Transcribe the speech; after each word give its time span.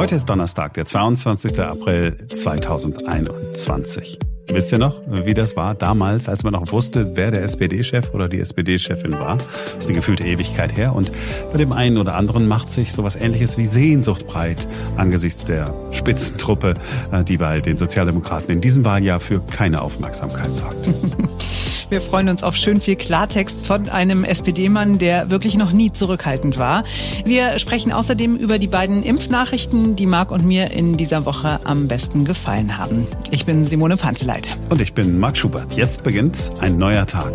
Heute 0.00 0.14
ist 0.14 0.30
Donnerstag, 0.30 0.72
der 0.72 0.86
22. 0.86 1.60
April 1.60 2.26
2021. 2.32 4.18
Wisst 4.48 4.72
ihr 4.72 4.78
noch, 4.78 4.98
wie 5.06 5.34
das 5.34 5.56
war 5.56 5.74
damals, 5.74 6.26
als 6.26 6.42
man 6.42 6.54
noch 6.54 6.72
wusste, 6.72 7.14
wer 7.16 7.30
der 7.30 7.42
SPD-Chef 7.42 8.14
oder 8.14 8.26
die 8.26 8.40
SPD-Chefin 8.40 9.12
war? 9.12 9.36
Das 9.36 9.76
ist 9.76 9.88
eine 9.88 9.96
gefühlte 9.96 10.24
Ewigkeit 10.24 10.74
her. 10.74 10.94
Und 10.94 11.12
bei 11.52 11.58
dem 11.58 11.72
einen 11.72 11.98
oder 11.98 12.14
anderen 12.14 12.48
macht 12.48 12.70
sich 12.70 12.92
sowas 12.92 13.14
ähnliches 13.14 13.58
wie 13.58 13.66
Sehnsucht 13.66 14.26
breit 14.26 14.66
angesichts 14.96 15.44
der 15.44 15.66
Spitzentruppe, 15.90 16.76
äh, 17.12 17.22
die 17.22 17.36
bei 17.36 17.60
den 17.60 17.76
Sozialdemokraten 17.76 18.54
in 18.54 18.62
diesem 18.62 18.86
Wahljahr 18.86 19.20
für 19.20 19.42
keine 19.50 19.82
Aufmerksamkeit 19.82 20.56
sorgt. 20.56 20.88
Wir 21.90 22.00
freuen 22.00 22.28
uns 22.28 22.44
auf 22.44 22.54
schön 22.54 22.80
viel 22.80 22.94
Klartext 22.94 23.66
von 23.66 23.88
einem 23.88 24.22
SPD-Mann, 24.22 24.98
der 24.98 25.28
wirklich 25.28 25.56
noch 25.56 25.72
nie 25.72 25.92
zurückhaltend 25.92 26.56
war. 26.56 26.84
Wir 27.24 27.58
sprechen 27.58 27.90
außerdem 27.90 28.36
über 28.36 28.60
die 28.60 28.68
beiden 28.68 29.02
Impfnachrichten, 29.02 29.96
die 29.96 30.06
Marc 30.06 30.30
und 30.30 30.46
mir 30.46 30.70
in 30.70 30.96
dieser 30.96 31.26
Woche 31.26 31.58
am 31.64 31.88
besten 31.88 32.24
gefallen 32.24 32.78
haben. 32.78 33.08
Ich 33.32 33.44
bin 33.44 33.66
Simone 33.66 33.96
Panteleit. 33.96 34.56
Und 34.68 34.80
ich 34.80 34.94
bin 34.94 35.18
Marc 35.18 35.36
Schubert. 35.36 35.74
Jetzt 35.74 36.04
beginnt 36.04 36.52
ein 36.60 36.78
neuer 36.78 37.06
Tag. 37.06 37.32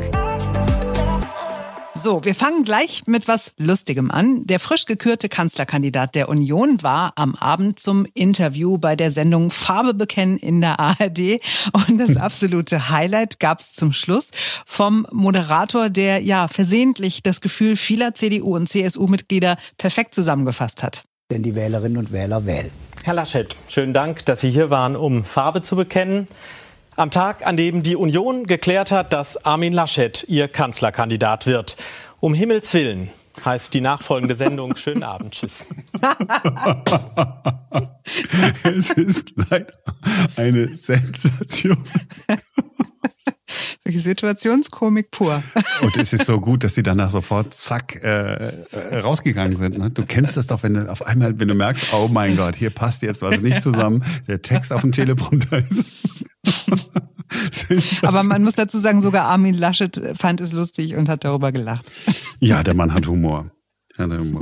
So, 1.98 2.26
wir 2.26 2.36
fangen 2.36 2.64
gleich 2.64 3.04
mit 3.08 3.30
was 3.30 3.54
Lustigem 3.58 4.12
an. 4.12 4.46
Der 4.46 4.60
frisch 4.60 4.86
gekürte 4.86 5.30
Kanzlerkandidat 5.30 6.14
der 6.14 6.28
Union 6.28 6.84
war 6.84 7.14
am 7.16 7.36
Abend 7.36 7.80
zum 7.80 8.06
Interview 8.14 8.78
bei 8.78 8.98
der 8.98 9.12
Sendung 9.12 9.50
Farbe 9.50 9.94
bekennen 9.94 10.38
in 10.38 10.60
der 10.60 10.78
ARD. 10.78 11.40
Und 11.72 11.98
das 11.98 12.18
absolute 12.18 12.90
Highlight 12.90 13.40
gab 13.40 13.62
es 13.62 13.76
zum 13.76 13.94
Schluss 13.94 14.32
vom 14.66 15.08
Moderator, 15.14 15.90
der 15.90 16.20
ja 16.22 16.50
versehentlich 16.50 17.24
das 17.24 17.40
Gefühl 17.40 17.78
vieler 17.78 18.14
CDU 18.14 18.58
und 18.58 18.68
CSU-Mitglieder 18.68 19.56
perfekt 19.78 20.14
zusammengefasst 20.14 20.84
hat. 20.84 21.06
Denn 21.32 21.44
die 21.44 21.56
Wählerinnen 21.56 21.98
und 21.98 22.12
Wähler 22.12 22.46
wählen. 22.46 22.72
Herr 23.04 23.14
Laschet, 23.14 23.56
schönen 23.70 23.94
Dank, 23.94 24.26
dass 24.26 24.42
Sie 24.42 24.52
hier 24.52 24.70
waren, 24.70 24.98
um 24.98 25.24
Farbe 25.24 25.62
zu 25.62 25.78
bekennen. 25.78 26.28
Am 26.98 27.12
Tag, 27.12 27.46
an 27.46 27.58
dem 27.58 27.84
die 27.84 27.98
Union 27.98 28.48
geklärt 28.48 28.90
hat, 28.90 29.12
dass 29.12 29.44
Armin 29.46 29.74
Laschet 29.74 30.24
ihr 30.30 30.48
Kanzlerkandidat 30.48 31.46
wird. 31.46 31.76
Um 32.22 32.34
Himmels 32.34 32.74
Willen 32.74 33.10
heißt 33.44 33.74
die 33.74 33.82
nachfolgende 33.82 34.36
Sendung. 34.36 34.76
Schönen 34.78 35.04
Abend. 35.04 35.34
Tschüss. 35.34 35.66
es 38.64 38.92
ist 38.92 39.34
leider 39.50 39.74
eine 40.38 40.74
Sensation. 40.74 41.84
Situationskomik 43.84 45.12
pur. 45.12 45.44
Und 45.82 45.98
es 45.98 46.14
ist 46.14 46.26
so 46.26 46.40
gut, 46.40 46.64
dass 46.64 46.76
sie 46.76 46.84
danach 46.84 47.12
sofort 47.12 47.54
zack 47.54 48.02
äh, 48.04 48.64
äh, 48.72 49.00
rausgegangen 49.00 49.58
sind. 49.58 49.78
Ne? 49.78 49.92
Du 49.92 50.06
kennst 50.06 50.38
das 50.38 50.48
doch, 50.48 50.64
wenn 50.64 50.76
du 50.76 50.90
auf 50.90 51.06
einmal, 51.06 51.38
wenn 51.40 51.50
du 51.50 51.56
merkst, 51.56 51.94
oh 51.94 52.08
mein 52.08 52.38
Gott, 52.38 52.56
hier 52.56 52.70
passt 52.70 53.02
jetzt 53.04 53.22
was 53.22 53.42
nicht 53.42 53.62
zusammen, 53.62 54.04
der 54.28 54.42
Text 54.42 54.72
auf 54.72 54.82
dem 54.82 54.92
Teleprompter 54.92 55.62
ist. 55.70 55.86
Aber 58.02 58.24
man 58.24 58.44
muss 58.44 58.56
dazu 58.56 58.80
sagen, 58.80 59.02
sogar 59.02 59.26
Armin 59.26 59.56
Laschet 59.56 60.02
fand 60.18 60.42
es 60.42 60.54
lustig 60.54 60.96
und 60.96 61.10
hat 61.10 61.24
darüber 61.24 61.52
gelacht. 61.52 61.86
Ja, 62.40 62.64
der 62.64 62.76
Mann 62.76 62.94
hat 62.94 63.08
Humor. 63.08 63.52
Hat 63.98 64.12
Humor. 64.12 64.42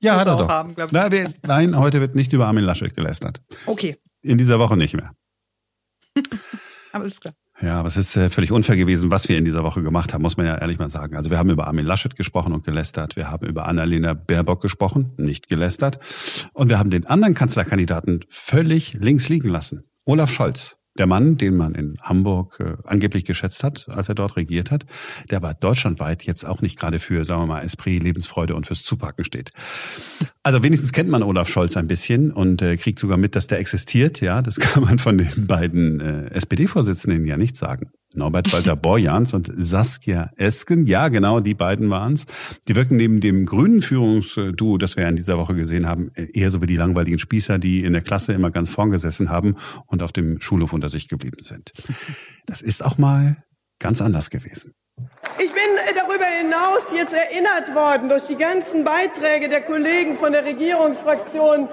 ja, 0.00 0.18
hat 0.18 0.26
er 0.26 0.36
doch. 0.36 0.48
Haben, 0.48 0.74
Na, 0.90 1.10
wir, 1.10 1.32
nein, 1.46 1.76
heute 1.78 2.00
wird 2.00 2.14
nicht 2.14 2.32
über 2.32 2.46
Armin 2.46 2.64
Laschet 2.64 2.94
gelästert. 2.94 3.42
Okay. 3.66 3.96
In 4.22 4.38
dieser 4.38 4.58
Woche 4.58 4.76
nicht 4.76 4.94
mehr. 4.94 5.12
Alles 6.92 7.20
klar. 7.20 7.34
Ja, 7.60 7.78
aber 7.78 7.86
es 7.88 7.96
ist 7.96 8.16
äh, 8.16 8.30
völlig 8.30 8.50
unfair 8.50 8.76
gewesen, 8.76 9.10
was 9.10 9.28
wir 9.28 9.38
in 9.38 9.44
dieser 9.44 9.62
Woche 9.62 9.82
gemacht 9.82 10.12
haben, 10.12 10.22
muss 10.22 10.36
man 10.36 10.46
ja 10.46 10.58
ehrlich 10.58 10.78
mal 10.78 10.88
sagen. 10.88 11.16
Also 11.16 11.30
wir 11.30 11.38
haben 11.38 11.50
über 11.50 11.66
Armin 11.66 11.86
Laschet 11.86 12.16
gesprochen 12.16 12.52
und 12.52 12.64
gelästert. 12.64 13.14
Wir 13.16 13.30
haben 13.30 13.46
über 13.46 13.66
Annalena 13.66 14.12
Baerbock 14.14 14.60
gesprochen, 14.60 15.12
nicht 15.16 15.48
gelästert. 15.48 16.00
Und 16.52 16.68
wir 16.68 16.78
haben 16.78 16.90
den 16.90 17.06
anderen 17.06 17.34
Kanzlerkandidaten 17.34 18.24
völlig 18.28 18.94
links 18.94 19.28
liegen 19.28 19.48
lassen. 19.48 19.84
Olaf 20.04 20.30
Scholz. 20.30 20.78
Der 20.96 21.06
Mann, 21.06 21.36
den 21.36 21.56
man 21.56 21.74
in 21.74 21.96
Hamburg 22.00 22.60
äh, 22.60 22.76
angeblich 22.84 23.24
geschätzt 23.24 23.64
hat, 23.64 23.88
als 23.88 24.08
er 24.08 24.14
dort 24.14 24.36
regiert 24.36 24.70
hat, 24.70 24.86
der 25.30 25.38
aber 25.38 25.54
deutschlandweit 25.54 26.24
jetzt 26.24 26.44
auch 26.44 26.60
nicht 26.60 26.78
gerade 26.78 27.00
für, 27.00 27.24
sagen 27.24 27.42
wir 27.42 27.46
mal, 27.46 27.64
Esprit, 27.64 28.02
Lebensfreude 28.02 28.54
und 28.54 28.66
fürs 28.66 28.84
Zupacken 28.84 29.24
steht. 29.24 29.50
Also 30.46 30.62
wenigstens 30.62 30.92
kennt 30.92 31.08
man 31.08 31.22
Olaf 31.22 31.48
Scholz 31.48 31.74
ein 31.78 31.86
bisschen 31.86 32.30
und 32.30 32.60
äh, 32.60 32.76
kriegt 32.76 32.98
sogar 32.98 33.16
mit, 33.16 33.34
dass 33.34 33.46
der 33.46 33.60
existiert. 33.60 34.20
Ja, 34.20 34.42
das 34.42 34.56
kann 34.60 34.84
man 34.84 34.98
von 34.98 35.16
den 35.16 35.46
beiden 35.46 36.00
äh, 36.00 36.26
SPD-Vorsitzenden 36.32 37.24
ja 37.24 37.38
nicht 37.38 37.56
sagen. 37.56 37.92
Norbert 38.14 38.52
Walter 38.52 38.76
Borjans 38.76 39.32
und 39.32 39.50
Saskia 39.56 40.30
Esken. 40.36 40.86
Ja, 40.86 41.08
genau, 41.08 41.40
die 41.40 41.54
beiden 41.54 41.88
waren's. 41.88 42.26
Die 42.68 42.76
wirken 42.76 42.98
neben 42.98 43.20
dem 43.20 43.46
grünen 43.46 43.80
Führungsduo, 43.80 44.76
das 44.76 44.98
wir 44.98 45.08
in 45.08 45.16
dieser 45.16 45.38
Woche 45.38 45.54
gesehen 45.54 45.86
haben, 45.86 46.10
eher 46.14 46.50
so 46.50 46.60
wie 46.60 46.66
die 46.66 46.76
langweiligen 46.76 47.18
Spießer, 47.18 47.58
die 47.58 47.82
in 47.82 47.94
der 47.94 48.02
Klasse 48.02 48.34
immer 48.34 48.50
ganz 48.50 48.68
vorn 48.68 48.90
gesessen 48.90 49.30
haben 49.30 49.54
und 49.86 50.02
auf 50.02 50.12
dem 50.12 50.42
Schulhof 50.42 50.74
unter 50.74 50.90
sich 50.90 51.08
geblieben 51.08 51.38
sind. 51.40 51.72
Das 52.44 52.60
ist 52.60 52.84
auch 52.84 52.98
mal 52.98 53.42
ganz 53.78 54.02
anders 54.02 54.28
gewesen. 54.28 54.74
Ich 55.38 55.52
bin 55.52 55.62
darüber 55.94 56.26
hinaus 56.26 56.92
jetzt 56.94 57.12
erinnert 57.12 57.74
worden 57.74 58.08
durch 58.08 58.24
die 58.24 58.36
ganzen 58.36 58.84
Beiträge 58.84 59.48
der 59.48 59.62
Kollegen 59.62 60.16
von 60.16 60.32
der 60.32 60.44
Regierungsfraktion 60.44 61.68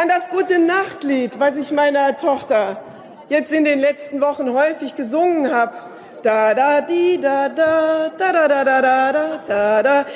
an 0.00 0.08
das 0.08 0.30
gute 0.30 0.60
Nachtlied, 0.60 1.40
was 1.40 1.56
ich 1.56 1.72
meiner 1.72 2.16
Tochter 2.16 2.80
jetzt 3.28 3.52
in 3.52 3.64
den 3.64 3.80
letzten 3.80 4.20
Wochen 4.20 4.52
häufig 4.52 4.94
gesungen 4.94 5.52
habe. 5.52 5.72
Da 6.22 6.54
da 6.54 6.80
di 6.82 7.18
da 7.20 7.48
da 7.48 8.10
da 8.16 8.32
da 8.32 8.48
da 8.48 8.64
da 8.64 8.82
da 8.82 9.12
da 9.12 9.38
da 9.46 9.82
da. 9.82 10.06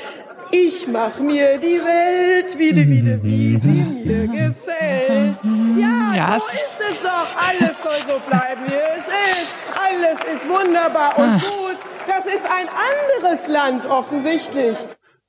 Ich 0.50 0.86
mach 0.86 1.18
mir 1.18 1.58
die 1.58 1.80
Welt 1.82 2.56
wieder 2.56 2.82
wieder 2.82 3.20
wie 3.22 3.56
sie 3.56 4.04
mir 4.04 4.28
gefällt. 4.28 5.36
Ja, 5.76 6.12
ja 6.14 6.38
so 6.38 6.52
ist 6.52 6.80
es 6.90 7.02
doch. 7.02 7.28
Alles 7.36 7.76
soll 7.82 8.00
so 8.06 8.20
bleiben, 8.28 8.62
wie 8.66 8.74
es 8.74 9.08
ist. 9.08 9.50
Alles 9.74 10.18
ist 10.32 10.48
wunderbar 10.48 11.18
und 11.18 11.40
gut. 11.40 11.63
Das 12.06 12.26
ist 12.26 12.44
ein 12.44 12.68
anderes 12.68 13.48
Land 13.48 13.86
offensichtlich. 13.86 14.78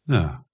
Ja. 0.08 0.46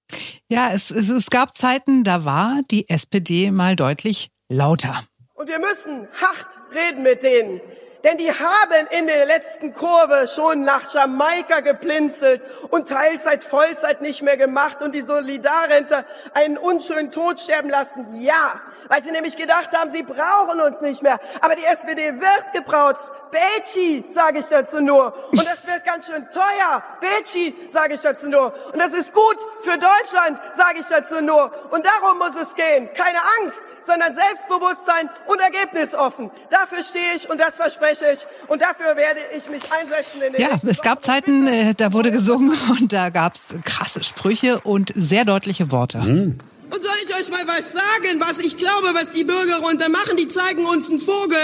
Ja, 0.49 0.71
es, 0.73 0.91
es, 0.91 1.09
es 1.09 1.29
gab 1.29 1.55
Zeiten, 1.55 2.03
da 2.03 2.25
war 2.25 2.61
die 2.69 2.89
SPD 2.89 3.51
mal 3.51 3.75
deutlich 3.75 4.29
lauter. 4.49 5.03
Und 5.33 5.47
wir 5.47 5.59
müssen 5.59 6.07
hart 6.21 6.59
reden 6.73 7.03
mit 7.03 7.23
denen. 7.23 7.61
Denn 8.03 8.17
die 8.17 8.31
haben 8.31 8.87
in 8.89 9.05
der 9.05 9.25
letzten 9.27 9.73
Kurve 9.73 10.27
schon 10.27 10.61
nach 10.61 10.91
Jamaika 10.91 11.59
geplinzelt 11.59 12.43
und 12.69 12.89
Teilzeit, 12.89 13.43
Vollzeit 13.43 14.01
nicht 14.01 14.23
mehr 14.23 14.37
gemacht 14.37 14.81
und 14.81 14.95
die 14.95 15.03
Solidarrente 15.03 16.05
einen 16.33 16.57
unschönen 16.57 17.11
Tod 17.11 17.39
sterben 17.39 17.69
lassen. 17.69 18.21
Ja, 18.21 18.59
weil 18.87 19.03
sie 19.03 19.11
nämlich 19.11 19.37
gedacht 19.37 19.77
haben, 19.77 19.89
sie 19.91 20.03
brauchen 20.03 20.59
uns 20.61 20.81
nicht 20.81 21.03
mehr. 21.03 21.19
Aber 21.41 21.55
die 21.55 21.63
SPD 21.63 22.19
wird 22.19 22.53
gebraucht. 22.53 23.11
Betschi, 23.31 24.03
sage 24.07 24.39
ich 24.39 24.47
dazu 24.47 24.81
nur. 24.81 25.13
Und 25.31 25.45
das 25.45 25.65
wird 25.65 25.85
ganz 25.85 26.07
schön 26.07 26.29
teuer. 26.29 26.83
Betschi, 26.99 27.55
sage 27.69 27.93
ich 27.93 28.01
dazu 28.01 28.27
nur. 28.27 28.53
Und 28.73 28.79
das 28.79 28.91
ist 28.93 29.13
gut 29.13 29.37
für 29.61 29.77
Deutschland, 29.77 30.41
sage 30.55 30.79
ich 30.79 30.87
dazu 30.87 31.21
nur. 31.21 31.53
Und 31.71 31.85
darum 31.85 32.17
muss 32.17 32.35
es 32.35 32.53
gehen. 32.55 32.91
Keine 32.93 33.19
Angst, 33.39 33.63
sondern 33.81 34.13
Selbstbewusstsein 34.13 35.09
und 35.27 35.39
ergebnisoffen. 35.39 36.31
Dafür 36.49 36.83
stehe 36.83 37.15
ich 37.15 37.29
und 37.29 37.39
das 37.39 37.55
verspreche 37.55 37.90
ich. 37.99 38.25
Und 38.47 38.61
dafür 38.61 38.95
werde 38.95 39.19
ich 39.35 39.49
mich 39.49 39.63
einsetzen. 39.71 40.21
In 40.21 40.33
den 40.33 40.41
ja, 40.41 40.59
es 40.65 40.81
gab 40.81 41.03
Zeiten, 41.03 41.47
äh, 41.47 41.73
da 41.75 41.93
wurde 41.93 42.11
gesungen 42.11 42.57
und 42.79 42.93
da 42.93 43.09
gab 43.09 43.35
es 43.35 43.55
krasse 43.65 44.03
Sprüche 44.03 44.59
und 44.61 44.93
sehr 44.95 45.25
deutliche 45.25 45.71
Worte. 45.71 45.99
Mhm. 45.99 46.37
Und 46.73 46.83
soll 46.83 46.95
ich 47.03 47.13
euch 47.13 47.29
mal 47.29 47.45
was 47.47 47.73
sagen, 47.73 48.19
was 48.19 48.39
ich 48.39 48.57
glaube, 48.57 48.93
was 48.93 49.11
die 49.11 49.25
Bürger 49.25 49.57
runter 49.57 49.89
machen? 49.89 50.15
Die 50.17 50.29
zeigen 50.29 50.65
uns 50.65 50.89
einen 50.89 51.01
Vogel. 51.01 51.37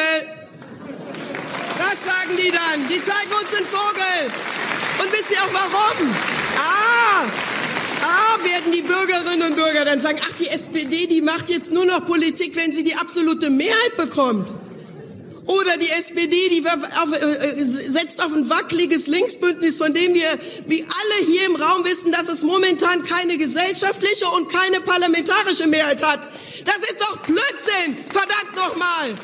Was 1.77 2.05
sagen 2.05 2.37
die 2.37 2.49
dann? 2.49 2.87
Die 2.87 3.01
zeigen 3.01 3.31
uns 3.31 3.53
einen 3.55 3.67
Vogel. 3.67 4.31
Und 5.03 5.11
wisst 5.11 5.31
ihr 5.31 5.37
auch 5.37 5.53
warum? 5.53 6.09
Ah, 6.57 7.25
ah, 8.03 8.43
werden 8.43 8.71
die 8.71 8.81
Bürgerinnen 8.81 9.51
und 9.51 9.55
Bürger 9.55 9.85
dann 9.85 9.99
sagen, 9.99 10.19
ach, 10.27 10.33
die 10.33 10.47
SPD, 10.47 11.07
die 11.07 11.21
macht 11.21 11.49
jetzt 11.49 11.73
nur 11.73 11.85
noch 11.85 12.05
Politik, 12.05 12.55
wenn 12.55 12.71
sie 12.71 12.83
die 12.83 12.95
absolute 12.95 13.49
Mehrheit 13.49 13.97
bekommt. 13.97 14.53
Oder 15.47 15.77
die 15.77 15.89
SPD, 15.89 16.49
die 16.49 16.63
auf, 16.67 17.13
äh, 17.13 17.63
setzt 17.63 18.21
auf 18.23 18.33
ein 18.33 18.49
wackeliges 18.49 19.07
Linksbündnis, 19.07 19.77
von 19.77 19.93
dem 19.93 20.13
wir, 20.13 20.27
wie 20.65 20.83
alle 20.83 21.25
hier 21.25 21.45
im 21.45 21.55
Raum 21.55 21.85
wissen, 21.85 22.11
dass 22.11 22.27
es 22.27 22.43
momentan 22.43 23.03
keine 23.03 23.37
gesellschaftliche 23.37 24.27
und 24.35 24.51
keine 24.51 24.81
parlamentarische 24.81 25.67
Mehrheit 25.67 26.03
hat. 26.03 26.27
Das 26.65 26.77
ist 26.77 26.99
doch 26.99 27.17
Blödsinn! 27.25 27.97
Verdammt 28.09 28.55
nochmal! 28.55 29.15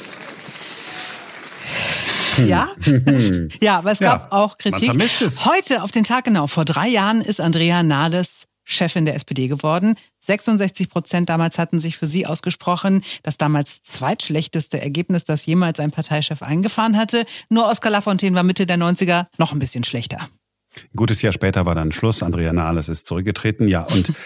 Ja, 2.48 2.70
ja, 3.62 3.78
aber 3.78 3.92
es 3.92 4.00
gab 4.00 4.32
ja, 4.32 4.38
auch 4.38 4.58
Kritik. 4.58 4.88
Man 4.88 4.98
vermisst 4.98 5.22
es. 5.22 5.46
Heute 5.46 5.84
auf 5.84 5.92
den 5.92 6.04
Tag 6.04 6.24
genau 6.24 6.48
vor 6.48 6.66
drei 6.66 6.88
Jahren 6.88 7.22
ist 7.22 7.42
Andrea 7.42 7.84
Nahles 7.84 8.48
Chefin 8.64 9.06
der 9.06 9.16
SPD 9.16 9.48
geworden. 9.48 9.96
66 10.20 10.90
Prozent 10.90 11.30
damals 11.30 11.58
hatten 11.58 11.80
sich 11.80 11.98
für 11.98 12.06
sie 12.06 12.26
ausgesprochen. 12.26 13.04
Das 13.24 13.38
damals 13.38 13.82
zweitschlechteste 13.82 14.82
Ergebnis, 14.82 15.24
das 15.24 15.46
jemals 15.46 15.80
ein 15.80 15.92
Parteichef 15.92 16.42
eingefahren 16.42 16.98
hatte. 16.98 17.26
Nur 17.50 17.70
Oskar 17.70 17.92
Lafontaine 17.92 18.36
war 18.36 18.44
Mitte 18.44 18.66
der 18.66 18.78
90er 18.78 19.26
noch 19.38 19.52
ein 19.52 19.60
bisschen 19.60 19.84
schlechter. 19.84 20.30
Ein 20.76 20.96
gutes 20.96 21.22
Jahr 21.22 21.34
später 21.34 21.66
war 21.66 21.76
dann 21.76 21.92
Schluss. 21.92 22.24
Andrea 22.24 22.54
Nahles 22.54 22.90
ist 22.90 23.06
zurückgetreten. 23.06 23.68
Ja, 23.68 23.82
und 23.84 24.14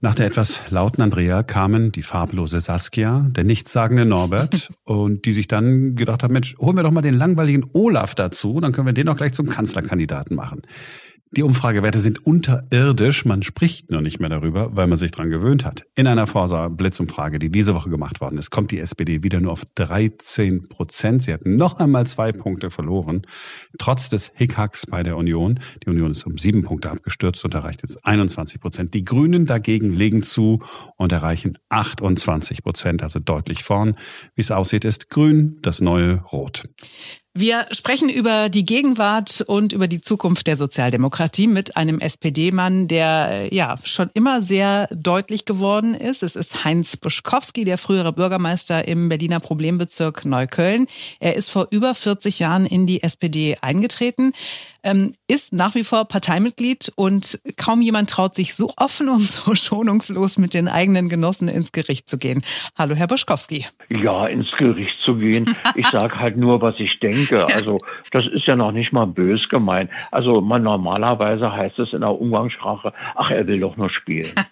Nach 0.00 0.14
der 0.14 0.26
etwas 0.26 0.62
lauten 0.70 1.02
Andrea 1.02 1.42
kamen 1.42 1.90
die 1.90 2.04
farblose 2.04 2.60
Saskia, 2.60 3.26
der 3.30 3.42
nichtssagende 3.42 4.04
Norbert 4.04 4.70
und 4.84 5.24
die 5.24 5.32
sich 5.32 5.48
dann 5.48 5.96
gedacht 5.96 6.22
haben, 6.22 6.32
Mensch, 6.32 6.56
holen 6.58 6.76
wir 6.76 6.84
doch 6.84 6.92
mal 6.92 7.00
den 7.00 7.14
langweiligen 7.14 7.68
Olaf 7.72 8.14
dazu, 8.14 8.60
dann 8.60 8.70
können 8.70 8.86
wir 8.86 8.92
den 8.92 9.06
doch 9.06 9.16
gleich 9.16 9.32
zum 9.32 9.48
Kanzlerkandidaten 9.48 10.36
machen. 10.36 10.62
Die 11.30 11.42
Umfragewerte 11.42 11.98
sind 11.98 12.24
unterirdisch, 12.24 13.26
man 13.26 13.42
spricht 13.42 13.90
nur 13.90 14.00
nicht 14.00 14.18
mehr 14.18 14.30
darüber, 14.30 14.74
weil 14.74 14.86
man 14.86 14.96
sich 14.96 15.10
dran 15.10 15.28
gewöhnt 15.28 15.62
hat. 15.62 15.84
In 15.94 16.06
einer 16.06 16.26
Forsa-Blitzumfrage, 16.26 17.38
die 17.38 17.50
diese 17.50 17.74
Woche 17.74 17.90
gemacht 17.90 18.22
worden 18.22 18.38
ist, 18.38 18.50
kommt 18.50 18.70
die 18.70 18.78
SPD 18.78 19.22
wieder 19.22 19.38
nur 19.38 19.52
auf 19.52 19.66
13 19.74 20.70
Prozent. 20.70 21.22
Sie 21.22 21.34
hat 21.34 21.44
noch 21.44 21.80
einmal 21.80 22.06
zwei 22.06 22.32
Punkte 22.32 22.70
verloren, 22.70 23.26
trotz 23.78 24.08
des 24.08 24.32
Hickhacks 24.36 24.86
bei 24.86 25.02
der 25.02 25.18
Union. 25.18 25.60
Die 25.84 25.90
Union 25.90 26.12
ist 26.12 26.24
um 26.24 26.38
sieben 26.38 26.62
Punkte 26.62 26.90
abgestürzt 26.90 27.44
und 27.44 27.52
erreicht 27.52 27.82
jetzt 27.82 28.06
21 28.06 28.58
Prozent. 28.58 28.94
Die 28.94 29.04
Grünen 29.04 29.44
dagegen 29.44 29.92
legen 29.92 30.22
zu 30.22 30.60
und 30.96 31.12
erreichen 31.12 31.58
28 31.68 32.62
Prozent, 32.62 33.02
also 33.02 33.20
deutlich 33.20 33.64
vorn. 33.64 33.96
Wie 34.34 34.40
es 34.40 34.50
aussieht, 34.50 34.86
ist 34.86 35.10
Grün 35.10 35.58
das 35.60 35.82
neue 35.82 36.22
Rot. 36.22 36.64
Wir 37.40 37.66
sprechen 37.70 38.08
über 38.08 38.48
die 38.48 38.64
Gegenwart 38.64 39.44
und 39.46 39.72
über 39.72 39.86
die 39.86 40.00
Zukunft 40.00 40.48
der 40.48 40.56
Sozialdemokratie 40.56 41.46
mit 41.46 41.76
einem 41.76 42.00
SPD-Mann, 42.00 42.88
der 42.88 43.46
ja 43.52 43.76
schon 43.84 44.10
immer 44.14 44.42
sehr 44.42 44.88
deutlich 44.90 45.44
geworden 45.44 45.94
ist. 45.94 46.24
Es 46.24 46.34
ist 46.34 46.64
Heinz 46.64 46.96
Buschkowski, 46.96 47.64
der 47.64 47.78
frühere 47.78 48.12
Bürgermeister 48.12 48.88
im 48.88 49.08
Berliner 49.08 49.38
Problembezirk 49.38 50.24
Neukölln. 50.24 50.88
Er 51.20 51.36
ist 51.36 51.50
vor 51.50 51.68
über 51.70 51.94
40 51.94 52.40
Jahren 52.40 52.66
in 52.66 52.88
die 52.88 53.04
SPD 53.04 53.56
eingetreten 53.60 54.32
ähm, 54.82 55.12
ist 55.26 55.52
nach 55.52 55.74
wie 55.74 55.84
vor 55.84 56.04
Parteimitglied 56.06 56.92
und 56.96 57.40
kaum 57.56 57.80
jemand 57.80 58.10
traut 58.10 58.34
sich 58.34 58.54
so 58.54 58.70
offen 58.76 59.08
und 59.08 59.20
so 59.20 59.54
schonungslos 59.54 60.38
mit 60.38 60.54
den 60.54 60.68
eigenen 60.68 61.08
Genossen 61.08 61.48
ins 61.48 61.72
Gericht 61.72 62.08
zu 62.08 62.18
gehen. 62.18 62.42
Hallo, 62.76 62.94
Herr 62.94 63.06
Buschkowski. 63.06 63.66
Ja, 63.88 64.26
ins 64.26 64.50
Gericht 64.58 64.96
zu 65.04 65.16
gehen. 65.16 65.56
Ich 65.74 65.86
sage 65.92 66.18
halt 66.18 66.36
nur, 66.36 66.60
was 66.60 66.74
ich 66.78 67.00
denke. 67.00 67.46
Also 67.46 67.78
das 68.10 68.26
ist 68.26 68.46
ja 68.46 68.56
noch 68.56 68.72
nicht 68.72 68.92
mal 68.92 69.06
bös 69.06 69.48
gemeint. 69.48 69.90
Also 70.10 70.40
man 70.40 70.62
normalerweise 70.62 71.52
heißt 71.52 71.78
es 71.78 71.92
in 71.92 72.00
der 72.00 72.12
Umgangssprache, 72.12 72.92
ach, 73.14 73.30
er 73.30 73.46
will 73.46 73.60
doch 73.60 73.76
nur 73.76 73.90
spielen. 73.90 74.32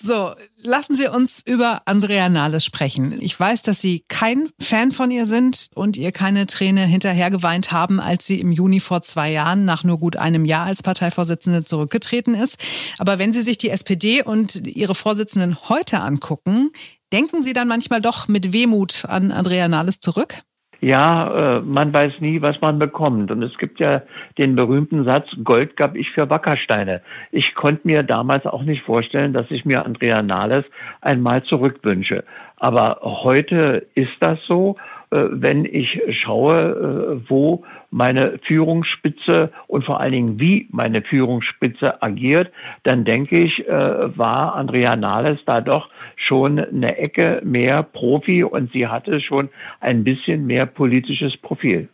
So, 0.00 0.30
lassen 0.62 0.94
Sie 0.94 1.08
uns 1.08 1.42
über 1.44 1.82
Andrea 1.84 2.28
Nahles 2.28 2.64
sprechen. 2.64 3.18
Ich 3.20 3.38
weiß, 3.38 3.62
dass 3.62 3.80
Sie 3.80 4.04
kein 4.08 4.48
Fan 4.60 4.92
von 4.92 5.10
ihr 5.10 5.26
sind 5.26 5.70
und 5.74 5.96
ihr 5.96 6.12
keine 6.12 6.46
Träne 6.46 6.82
hinterher 6.86 7.30
geweint 7.30 7.72
haben, 7.72 7.98
als 7.98 8.24
sie 8.24 8.40
im 8.40 8.52
Juni 8.52 8.78
vor 8.78 9.02
zwei 9.02 9.17
Jahren 9.26 9.64
nach 9.64 9.82
nur 9.82 9.98
gut 9.98 10.16
einem 10.16 10.44
Jahr 10.44 10.66
als 10.66 10.82
Parteivorsitzende 10.82 11.64
zurückgetreten 11.64 12.34
ist. 12.34 12.58
Aber 12.98 13.18
wenn 13.18 13.32
Sie 13.32 13.42
sich 13.42 13.58
die 13.58 13.70
SPD 13.70 14.22
und 14.22 14.66
ihre 14.66 14.94
Vorsitzenden 14.94 15.56
heute 15.68 16.00
angucken, 16.00 16.70
denken 17.12 17.42
Sie 17.42 17.52
dann 17.52 17.68
manchmal 17.68 18.00
doch 18.00 18.28
mit 18.28 18.52
Wehmut 18.52 19.04
an 19.06 19.32
Andrea 19.32 19.68
Nahles 19.68 20.00
zurück? 20.00 20.42
Ja, 20.80 21.56
äh, 21.56 21.60
man 21.60 21.92
weiß 21.92 22.20
nie, 22.20 22.40
was 22.40 22.60
man 22.60 22.78
bekommt. 22.78 23.30
Und 23.32 23.42
es 23.42 23.56
gibt 23.58 23.80
ja 23.80 24.02
den 24.38 24.54
berühmten 24.54 25.04
Satz, 25.04 25.26
Gold 25.42 25.76
gab 25.76 25.96
ich 25.96 26.10
für 26.10 26.30
Wackersteine. 26.30 27.02
Ich 27.32 27.54
konnte 27.56 27.80
mir 27.84 28.04
damals 28.04 28.46
auch 28.46 28.62
nicht 28.62 28.82
vorstellen, 28.82 29.32
dass 29.32 29.50
ich 29.50 29.64
mir 29.64 29.84
Andrea 29.84 30.22
Nahles 30.22 30.64
einmal 31.00 31.42
zurückwünsche. 31.42 32.24
Aber 32.56 33.00
heute 33.02 33.86
ist 33.94 34.12
das 34.20 34.38
so. 34.46 34.76
Äh, 35.10 35.26
wenn 35.30 35.64
ich 35.64 36.00
schaue, 36.10 37.20
äh, 37.24 37.30
wo 37.30 37.64
meine 37.90 38.38
Führungsspitze 38.42 39.50
und 39.66 39.84
vor 39.84 40.00
allen 40.00 40.12
Dingen 40.12 40.40
wie 40.40 40.68
meine 40.70 41.02
Führungsspitze 41.02 42.02
agiert, 42.02 42.50
dann 42.82 43.04
denke 43.04 43.38
ich, 43.38 43.66
äh, 43.66 44.18
war 44.18 44.54
Andrea 44.54 44.96
Nahles 44.96 45.38
da 45.46 45.60
doch 45.60 45.88
schon 46.16 46.58
eine 46.58 46.98
Ecke 46.98 47.40
mehr 47.44 47.82
Profi 47.82 48.44
und 48.44 48.72
sie 48.72 48.86
hatte 48.86 49.20
schon 49.20 49.48
ein 49.80 50.04
bisschen 50.04 50.46
mehr 50.46 50.66
politisches 50.66 51.36
Profil. 51.38 51.88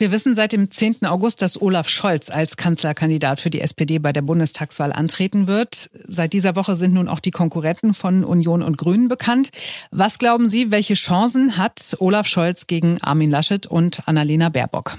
Wir 0.00 0.12
wissen 0.12 0.36
seit 0.36 0.52
dem 0.52 0.70
10. 0.70 1.06
August, 1.06 1.42
dass 1.42 1.60
Olaf 1.60 1.88
Scholz 1.88 2.30
als 2.30 2.56
Kanzlerkandidat 2.56 3.40
für 3.40 3.50
die 3.50 3.60
SPD 3.60 3.98
bei 3.98 4.12
der 4.12 4.22
Bundestagswahl 4.22 4.92
antreten 4.92 5.48
wird. 5.48 5.90
Seit 6.06 6.32
dieser 6.32 6.54
Woche 6.54 6.76
sind 6.76 6.94
nun 6.94 7.08
auch 7.08 7.18
die 7.18 7.32
Konkurrenten 7.32 7.94
von 7.94 8.22
Union 8.22 8.62
und 8.62 8.78
Grünen 8.78 9.08
bekannt. 9.08 9.50
Was 9.90 10.20
glauben 10.20 10.48
Sie, 10.48 10.70
welche 10.70 10.94
Chancen 10.94 11.56
hat 11.56 11.96
Olaf 11.98 12.28
Scholz 12.28 12.68
gegen 12.68 13.02
Armin 13.02 13.30
Laschet 13.30 13.66
und 13.66 14.06
Annalena 14.06 14.50
Baerbock? 14.50 14.98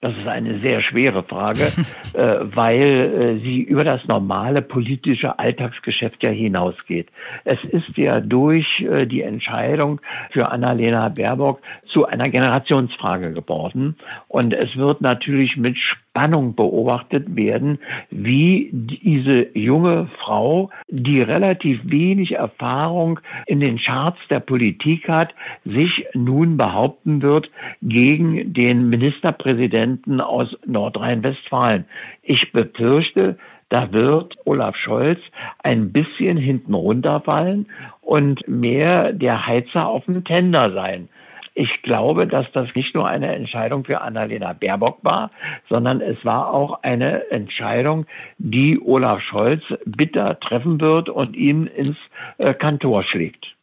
Das 0.00 0.16
ist 0.16 0.28
eine 0.28 0.60
sehr 0.60 0.80
schwere 0.80 1.24
Frage, 1.24 1.72
äh, 2.14 2.36
weil 2.54 2.82
äh, 2.82 3.38
sie 3.40 3.62
über 3.62 3.82
das 3.82 4.06
normale 4.06 4.62
politische 4.62 5.40
Alltagsgeschäft 5.40 6.22
ja 6.22 6.30
hinausgeht. 6.30 7.08
Es 7.44 7.58
ist 7.64 7.96
ja 7.96 8.20
durch 8.20 8.80
äh, 8.80 9.06
die 9.06 9.22
Entscheidung 9.22 10.00
für 10.30 10.52
Annalena 10.52 11.08
Baerbock 11.08 11.60
zu 11.88 12.06
einer 12.06 12.28
Generationsfrage 12.28 13.32
geworden. 13.32 13.96
Und 14.28 14.54
es 14.54 14.76
wird 14.76 15.00
natürlich 15.00 15.56
mit 15.56 15.76
Spannung 15.76 16.54
beobachtet 16.54 17.34
werden, 17.34 17.80
wie 18.10 18.70
diese 18.72 19.48
junge 19.58 20.08
Frau, 20.20 20.70
die 20.88 21.22
relativ 21.22 21.80
wenig 21.82 22.32
Erfahrung 22.36 23.18
in 23.46 23.58
den 23.58 23.78
Charts 23.78 24.20
der 24.30 24.40
Politik 24.40 25.08
hat, 25.08 25.34
sich 25.64 26.06
nun 26.14 26.56
behaupten 26.56 27.20
wird 27.20 27.50
gegen 27.82 28.52
den 28.52 28.88
Ministerpräsidenten 28.90 29.87
aus 30.20 30.56
Nordrhein-Westfalen. 30.66 31.84
Ich 32.22 32.52
befürchte, 32.52 33.36
da 33.68 33.92
wird 33.92 34.36
Olaf 34.44 34.76
Scholz 34.76 35.20
ein 35.62 35.92
bisschen 35.92 36.36
hinten 36.36 36.74
runterfallen 36.74 37.66
und 38.00 38.46
mehr 38.48 39.12
der 39.12 39.46
Heizer 39.46 39.86
auf 39.86 40.06
dem 40.06 40.24
Tender 40.24 40.72
sein. 40.72 41.08
Ich 41.54 41.82
glaube, 41.82 42.28
dass 42.28 42.46
das 42.52 42.72
nicht 42.76 42.94
nur 42.94 43.08
eine 43.08 43.34
Entscheidung 43.34 43.84
für 43.84 44.00
Annalena 44.00 44.52
Baerbock 44.52 44.98
war, 45.02 45.32
sondern 45.68 46.00
es 46.00 46.24
war 46.24 46.54
auch 46.54 46.84
eine 46.84 47.30
Entscheidung, 47.32 48.06
die 48.38 48.80
Olaf 48.80 49.20
Scholz 49.22 49.62
bitter 49.84 50.38
treffen 50.38 50.80
wird 50.80 51.08
und 51.08 51.36
ihn 51.36 51.66
ins 51.66 51.96
äh, 52.38 52.54
Kantor 52.54 53.02
schlägt. 53.02 53.57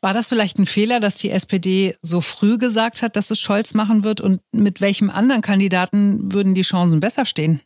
War 0.00 0.14
das 0.14 0.28
vielleicht 0.28 0.58
ein 0.58 0.66
Fehler, 0.66 1.00
dass 1.00 1.16
die 1.16 1.30
SPD 1.30 1.94
so 2.02 2.20
früh 2.20 2.58
gesagt 2.58 3.02
hat, 3.02 3.16
dass 3.16 3.30
es 3.30 3.40
Scholz 3.40 3.74
machen 3.74 4.04
wird? 4.04 4.20
Und 4.20 4.40
mit 4.52 4.80
welchem 4.80 5.10
anderen 5.10 5.42
Kandidaten 5.42 6.32
würden 6.32 6.54
die 6.54 6.62
Chancen 6.62 7.00
besser 7.00 7.26
stehen? 7.26 7.60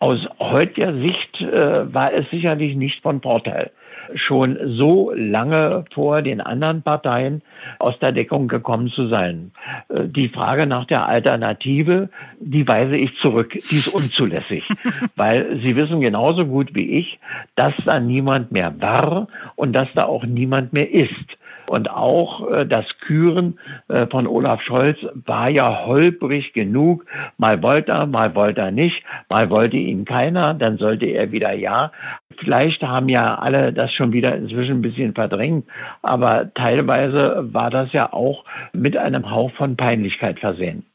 Aus 0.00 0.20
heutiger 0.38 0.94
Sicht 1.00 1.40
äh, 1.40 1.92
war 1.92 2.12
es 2.12 2.30
sicherlich 2.30 2.76
nicht 2.76 3.02
von 3.02 3.20
Vorteil 3.20 3.72
schon 4.14 4.58
so 4.76 5.12
lange 5.14 5.84
vor 5.92 6.22
den 6.22 6.40
anderen 6.40 6.82
Parteien 6.82 7.42
aus 7.78 7.98
der 7.98 8.12
Deckung 8.12 8.48
gekommen 8.48 8.88
zu 8.88 9.08
sein. 9.08 9.52
Äh, 9.88 10.04
die 10.08 10.28
Frage 10.28 10.66
nach 10.66 10.86
der 10.86 11.06
Alternative, 11.06 12.08
die 12.40 12.66
weise 12.66 12.96
ich 12.96 13.16
zurück. 13.18 13.52
Die 13.70 13.76
ist 13.76 13.88
unzulässig, 13.88 14.64
weil 15.16 15.60
Sie 15.62 15.76
wissen 15.76 16.00
genauso 16.00 16.46
gut 16.46 16.74
wie 16.74 16.98
ich, 16.98 17.18
dass 17.54 17.74
da 17.84 18.00
niemand 18.00 18.52
mehr 18.52 18.80
war 18.80 19.28
und 19.56 19.72
dass 19.72 19.88
da 19.94 20.04
auch 20.04 20.24
niemand 20.24 20.72
mehr 20.72 20.90
ist. 20.90 21.38
Und 21.68 21.90
auch 21.90 22.50
äh, 22.50 22.66
das 22.66 22.86
Küren 23.00 23.58
äh, 23.88 24.06
von 24.06 24.26
Olaf 24.26 24.62
Scholz 24.62 24.98
war 25.26 25.48
ja 25.48 25.84
holprig 25.84 26.54
genug. 26.54 27.04
Mal 27.36 27.62
wollte 27.62 27.92
er, 27.92 28.06
mal 28.06 28.34
wollte 28.34 28.62
er 28.62 28.70
nicht, 28.70 29.02
mal 29.28 29.50
wollte 29.50 29.76
ihn 29.76 30.04
keiner, 30.04 30.54
dann 30.54 30.78
sollte 30.78 31.06
er 31.06 31.30
wieder 31.30 31.52
ja. 31.52 31.92
Vielleicht 32.38 32.82
haben 32.82 33.08
ja 33.08 33.34
alle 33.34 33.72
das 33.72 33.92
schon 33.92 34.12
wieder 34.12 34.34
inzwischen 34.34 34.78
ein 34.78 34.82
bisschen 34.82 35.14
verdrängt, 35.14 35.66
aber 36.02 36.52
teilweise 36.54 37.48
war 37.52 37.70
das 37.70 37.92
ja 37.92 38.12
auch 38.12 38.44
mit 38.72 38.96
einem 38.96 39.30
Hauch 39.30 39.52
von 39.52 39.76
Peinlichkeit 39.76 40.38
versehen. 40.40 40.86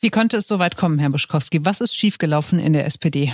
Wie 0.00 0.10
konnte 0.10 0.36
es 0.36 0.46
so 0.46 0.58
weit 0.58 0.76
kommen, 0.76 0.98
Herr 0.98 1.10
Buschkowski? 1.10 1.64
Was 1.64 1.80
ist 1.80 1.96
schiefgelaufen 1.96 2.58
in 2.58 2.74
der 2.74 2.86
SPD? 2.86 3.32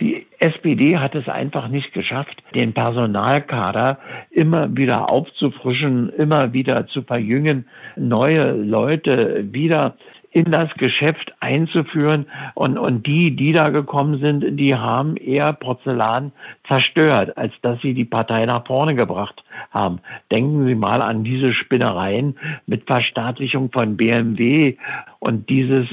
Die 0.00 0.27
SPD 0.40 0.98
hat 0.98 1.14
es 1.14 1.28
einfach 1.28 1.68
nicht 1.68 1.92
geschafft, 1.92 2.42
den 2.54 2.72
Personalkader 2.72 3.98
immer 4.30 4.76
wieder 4.76 5.10
aufzufrischen, 5.10 6.10
immer 6.10 6.52
wieder 6.52 6.86
zu 6.86 7.02
verjüngen, 7.02 7.66
neue 7.96 8.52
Leute 8.52 9.46
wieder 9.52 9.96
in 10.30 10.50
das 10.50 10.72
Geschäft 10.74 11.32
einzuführen. 11.40 12.26
Und, 12.54 12.78
und 12.78 13.06
die, 13.06 13.34
die 13.34 13.52
da 13.52 13.70
gekommen 13.70 14.18
sind, 14.20 14.58
die 14.58 14.74
haben 14.74 15.16
eher 15.16 15.52
Porzellan 15.52 16.32
zerstört, 16.66 17.36
als 17.36 17.52
dass 17.62 17.80
sie 17.80 17.94
die 17.94 18.04
Partei 18.04 18.44
nach 18.46 18.66
vorne 18.66 18.94
gebracht 18.94 19.42
haben. 19.70 20.00
Denken 20.30 20.66
Sie 20.66 20.74
mal 20.74 21.02
an 21.02 21.24
diese 21.24 21.54
Spinnereien 21.54 22.38
mit 22.66 22.84
Verstaatlichung 22.86 23.70
von 23.70 23.96
BMW 23.96 24.76
und 25.18 25.48
dieses 25.48 25.88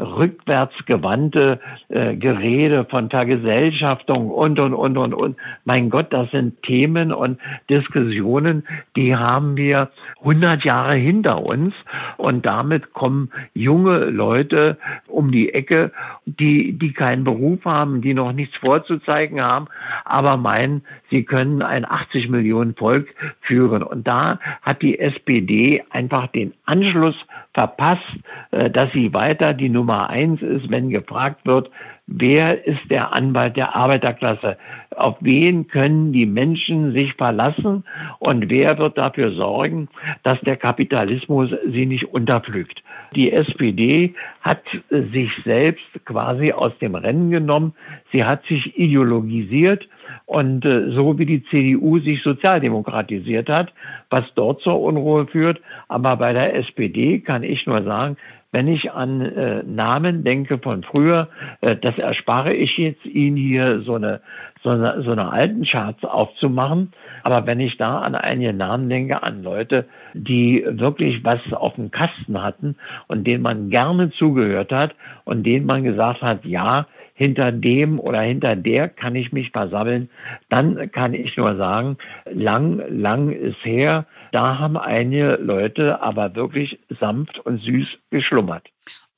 rückwärtsgewandte 0.00 1.60
äh, 1.88 2.16
Gerede 2.16 2.86
von 2.86 3.10
Vergesellschaftung 3.10 4.30
und, 4.30 4.58
und, 4.58 4.72
und, 4.72 4.96
und, 4.96 5.12
und. 5.12 5.36
Mein 5.64 5.90
Gott, 5.90 6.12
das 6.12 6.30
sind 6.30 6.62
Themen 6.62 7.12
und 7.12 7.38
Diskussionen, 7.68 8.66
die 8.96 9.14
haben 9.14 9.56
wir 9.56 9.90
100 10.20 10.64
Jahre 10.64 10.94
hinter 10.94 11.44
uns 11.44 11.74
und 12.16 12.46
damit 12.46 12.94
kommen 12.94 13.30
junge 13.52 13.71
junge 13.72 14.04
Leute 14.04 14.76
um 15.06 15.32
die 15.32 15.54
Ecke, 15.54 15.92
die, 16.26 16.74
die 16.74 16.92
keinen 16.92 17.24
Beruf 17.24 17.64
haben, 17.64 18.02
die 18.02 18.12
noch 18.12 18.32
nichts 18.32 18.54
vorzuzeigen 18.58 19.40
haben, 19.40 19.66
aber 20.04 20.36
meinen, 20.36 20.82
sie 21.10 21.24
können 21.24 21.62
ein 21.62 21.86
80 21.86 22.28
Millionen 22.28 22.74
Volk 22.74 23.08
führen. 23.40 23.82
Und 23.82 24.06
da 24.06 24.38
hat 24.60 24.82
die 24.82 24.98
SPD 24.98 25.82
einfach 25.88 26.26
den 26.26 26.52
Anschluss 26.66 27.16
verpasst, 27.54 28.02
äh, 28.50 28.70
dass 28.70 28.92
sie 28.92 29.12
weiter 29.12 29.54
die 29.54 29.68
Nummer 29.68 30.10
eins 30.10 30.40
ist, 30.42 30.70
wenn 30.70 30.90
gefragt 30.90 31.44
wird, 31.44 31.70
wer 32.06 32.66
ist 32.66 32.90
der 32.90 33.12
Anwalt 33.12 33.56
der 33.56 33.74
Arbeiterklasse? 33.74 34.56
Auf 34.96 35.16
wen 35.20 35.68
können 35.68 36.12
die 36.12 36.26
Menschen 36.26 36.92
sich 36.92 37.14
verlassen? 37.14 37.84
Und 38.18 38.50
wer 38.50 38.78
wird 38.78 38.98
dafür 38.98 39.32
sorgen, 39.32 39.88
dass 40.22 40.40
der 40.40 40.56
Kapitalismus 40.56 41.50
sie 41.66 41.86
nicht 41.86 42.04
unterpflügt? 42.12 42.82
Die 43.14 43.32
SPD 43.32 44.14
hat 44.40 44.62
sich 44.90 45.30
selbst 45.44 45.84
quasi 46.04 46.52
aus 46.52 46.76
dem 46.78 46.94
Rennen 46.94 47.30
genommen. 47.30 47.74
Sie 48.10 48.24
hat 48.24 48.44
sich 48.46 48.78
ideologisiert 48.78 49.86
und 50.26 50.64
äh, 50.64 50.90
so 50.92 51.18
wie 51.18 51.26
die 51.26 51.44
CDU 51.44 51.98
sich 51.98 52.22
sozialdemokratisiert 52.22 53.48
hat, 53.48 53.72
was 54.10 54.24
dort 54.34 54.60
zur 54.62 54.80
Unruhe 54.80 55.26
führt. 55.26 55.60
Aber 55.88 56.16
bei 56.16 56.32
der 56.32 56.54
SPD 56.56 57.20
kann 57.20 57.42
ich 57.42 57.66
nur 57.66 57.82
sagen, 57.82 58.16
wenn 58.52 58.68
ich 58.68 58.92
an 58.92 59.22
äh, 59.22 59.62
Namen 59.62 60.24
denke 60.24 60.58
von 60.58 60.82
früher, 60.82 61.28
äh, 61.62 61.74
das 61.76 61.96
erspare 61.98 62.52
ich 62.52 62.76
jetzt 62.76 63.04
Ihnen 63.06 63.36
hier 63.36 63.80
so 63.80 63.94
eine, 63.94 64.20
so 64.62 64.68
eine, 64.68 65.02
so 65.02 65.12
eine 65.12 65.32
alten 65.32 65.64
Charts 65.64 66.04
aufzumachen. 66.04 66.92
Aber 67.22 67.46
wenn 67.46 67.60
ich 67.60 67.78
da 67.78 68.00
an 68.00 68.14
einige 68.14 68.52
Namen 68.52 68.90
denke, 68.90 69.22
an 69.22 69.42
Leute, 69.42 69.86
die 70.12 70.64
wirklich 70.68 71.24
was 71.24 71.40
auf 71.52 71.76
dem 71.76 71.90
Kasten 71.90 72.42
hatten 72.42 72.76
und 73.08 73.26
denen 73.26 73.42
man 73.42 73.70
gerne 73.70 74.10
zugehört 74.10 74.70
hat 74.70 74.94
und 75.24 75.44
denen 75.44 75.64
man 75.64 75.82
gesagt 75.82 76.20
hat, 76.20 76.44
ja, 76.44 76.86
hinter 77.22 77.52
dem 77.52 78.00
oder 78.00 78.20
hinter 78.20 78.56
der 78.56 78.88
kann 78.88 79.14
ich 79.14 79.30
mich 79.30 79.52
versammeln, 79.52 80.10
dann 80.48 80.90
kann 80.90 81.14
ich 81.14 81.36
nur 81.36 81.56
sagen, 81.56 81.96
lang, 82.28 82.82
lang 82.88 83.30
ist 83.30 83.64
her, 83.64 84.06
da 84.32 84.58
haben 84.58 84.76
einige 84.76 85.38
Leute 85.40 86.02
aber 86.02 86.34
wirklich 86.34 86.80
sanft 86.98 87.38
und 87.38 87.62
süß 87.62 87.86
geschlummert. 88.10 88.66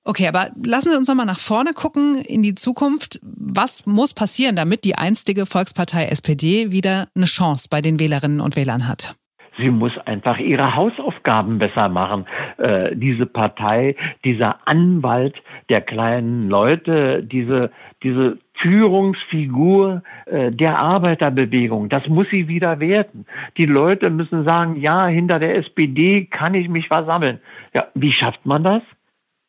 Okay, 0.05 0.29
aber 0.29 0.51
lassen 0.63 0.91
Sie 0.91 0.99
uns 0.99 1.09
nochmal 1.09 1.25
nach 1.25 1.39
vorne 1.39 1.73
gucken 1.73 2.17
in 2.17 2.43
die 2.43 2.55
Zukunft. 2.55 3.21
Was 3.23 3.87
muss 3.87 4.13
passieren, 4.13 4.55
damit 4.55 4.85
die 4.85 4.97
einstige 4.97 5.47
Volkspartei 5.47 6.09
SPD 6.09 6.71
wieder 6.71 7.09
eine 7.15 7.25
Chance 7.25 7.69
bei 7.71 7.81
den 7.81 7.99
Wählerinnen 7.99 8.41
und 8.43 8.55
Wählern 8.55 8.87
hat? 8.87 9.17
Sie 9.59 9.71
muss 9.71 9.97
einfach 9.99 10.39
ihre 10.39 10.75
Hausaufgaben 10.75 11.59
besser 11.59 11.89
machen. 11.89 12.27
Äh, 12.59 12.97
diese 12.97 13.27
Partei, 13.27 13.97
dieser 14.25 14.67
Anwalt 14.67 15.37
der 15.69 15.81
kleinen 15.81 16.49
Leute, 16.49 17.23
diese, 17.23 17.71
diese 18.03 18.39
Führungsfigur 18.55 20.03
äh, 20.27 20.51
der 20.51 20.79
Arbeiterbewegung. 20.79 21.89
Das 21.89 22.09
muss 22.09 22.29
sie 22.31 22.49
wieder 22.49 22.81
werden. 22.81 23.27
Die 23.57 23.67
Leute 23.67 24.11
müssen 24.11 24.45
sagen, 24.45 24.77
ja, 24.77 25.07
hinter 25.07 25.39
der 25.39 25.57
SPD 25.57 26.27
kann 26.27 26.55
ich 26.55 26.69
mich 26.69 26.89
versammeln. 26.89 27.41
Ja, 27.75 27.87
wie 27.95 28.13
schafft 28.13 28.47
man 28.47 28.65
das? 28.65 28.83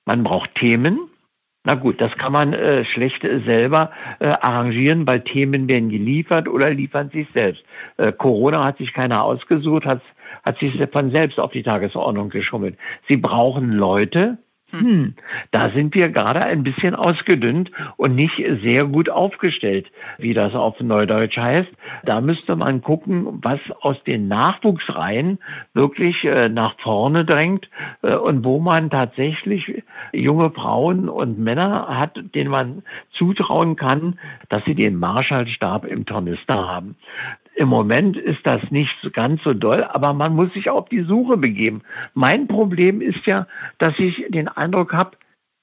Man 0.06 0.24
braucht 0.24 0.54
Themen, 0.56 1.00
na 1.66 1.74
gut, 1.76 2.00
das 2.00 2.16
kann 2.18 2.32
man 2.32 2.54
äh, 2.54 2.86
schlecht 2.86 3.24
äh, 3.24 3.40
selber 3.40 3.92
äh, 4.20 4.28
arrangieren, 4.28 5.06
weil 5.06 5.22
Themen 5.22 5.68
werden 5.68 5.90
geliefert 5.90 6.48
oder 6.48 6.70
liefern 6.70 7.10
sich 7.10 7.28
selbst. 7.34 7.64
Äh, 7.98 8.12
Corona 8.12 8.64
hat 8.64 8.78
sich 8.78 8.94
keiner 8.94 9.24
ausgesucht, 9.24 9.86
hat, 9.86 10.02
hat 10.44 10.60
sich 10.60 10.74
von 10.92 11.12
selbst 11.12 11.40
auf 11.40 11.52
die 11.52 11.64
Tagesordnung 11.64 12.30
geschummelt. 12.30 12.78
Sie 13.08 13.18
brauchen 13.18 13.72
Leute, 13.72 14.38
hm, 14.72 15.14
da 15.52 15.70
sind 15.70 15.94
wir 15.96 16.10
gerade 16.10 16.42
ein 16.42 16.64
bisschen 16.64 16.96
ausgedünnt 16.96 17.72
und 17.98 18.16
nicht 18.16 18.36
sehr 18.64 18.86
gut 18.86 19.10
aufgestellt, 19.10 19.88
wie 20.18 20.34
das 20.34 20.54
auf 20.54 20.80
Neudeutsch 20.80 21.38
heißt. 21.38 21.70
Da 22.04 22.20
müsste 22.20 22.56
man 22.56 22.82
gucken, 22.82 23.40
was 23.42 23.60
aus 23.82 24.02
den 24.04 24.28
Nachwuchsreihen 24.28 25.40
wirklich 25.74 26.24
äh, 26.24 26.50
nach 26.50 26.76
vorne 26.80 27.26
drängt 27.26 27.70
äh, 28.02 28.16
und 28.16 28.44
wo 28.44 28.60
man 28.60 28.90
tatsächlich 28.90 29.75
junge 30.16 30.52
Frauen 30.52 31.10
und 31.10 31.40
Männer 31.40 31.88
hat, 31.88 32.20
denen 32.34 32.50
man 32.50 32.84
zutrauen 33.12 33.76
kann, 33.76 34.20
dass 34.50 34.64
sie 34.66 34.76
den 34.76 34.96
Marschallstab 34.98 35.86
im 35.86 36.06
Tornister 36.06 36.68
haben. 36.68 36.96
Im 37.56 37.70
Moment 37.70 38.18
ist 38.18 38.46
das 38.46 38.62
nicht 38.70 38.94
ganz 39.14 39.42
so 39.44 39.54
doll, 39.54 39.84
aber 39.84 40.14
man 40.14 40.36
muss 40.36 40.52
sich 40.54 40.70
auf 40.70 40.90
die 40.90 41.04
Suche 41.04 41.38
begeben. 41.38 41.84
Mein 42.14 42.48
Problem 42.48 43.00
ist 43.02 43.26
ja, 43.26 43.48
dass 43.78 43.98
ich 43.98 44.26
den 44.30 44.50
Eindruck 44.50 44.94
habe, 44.94 45.12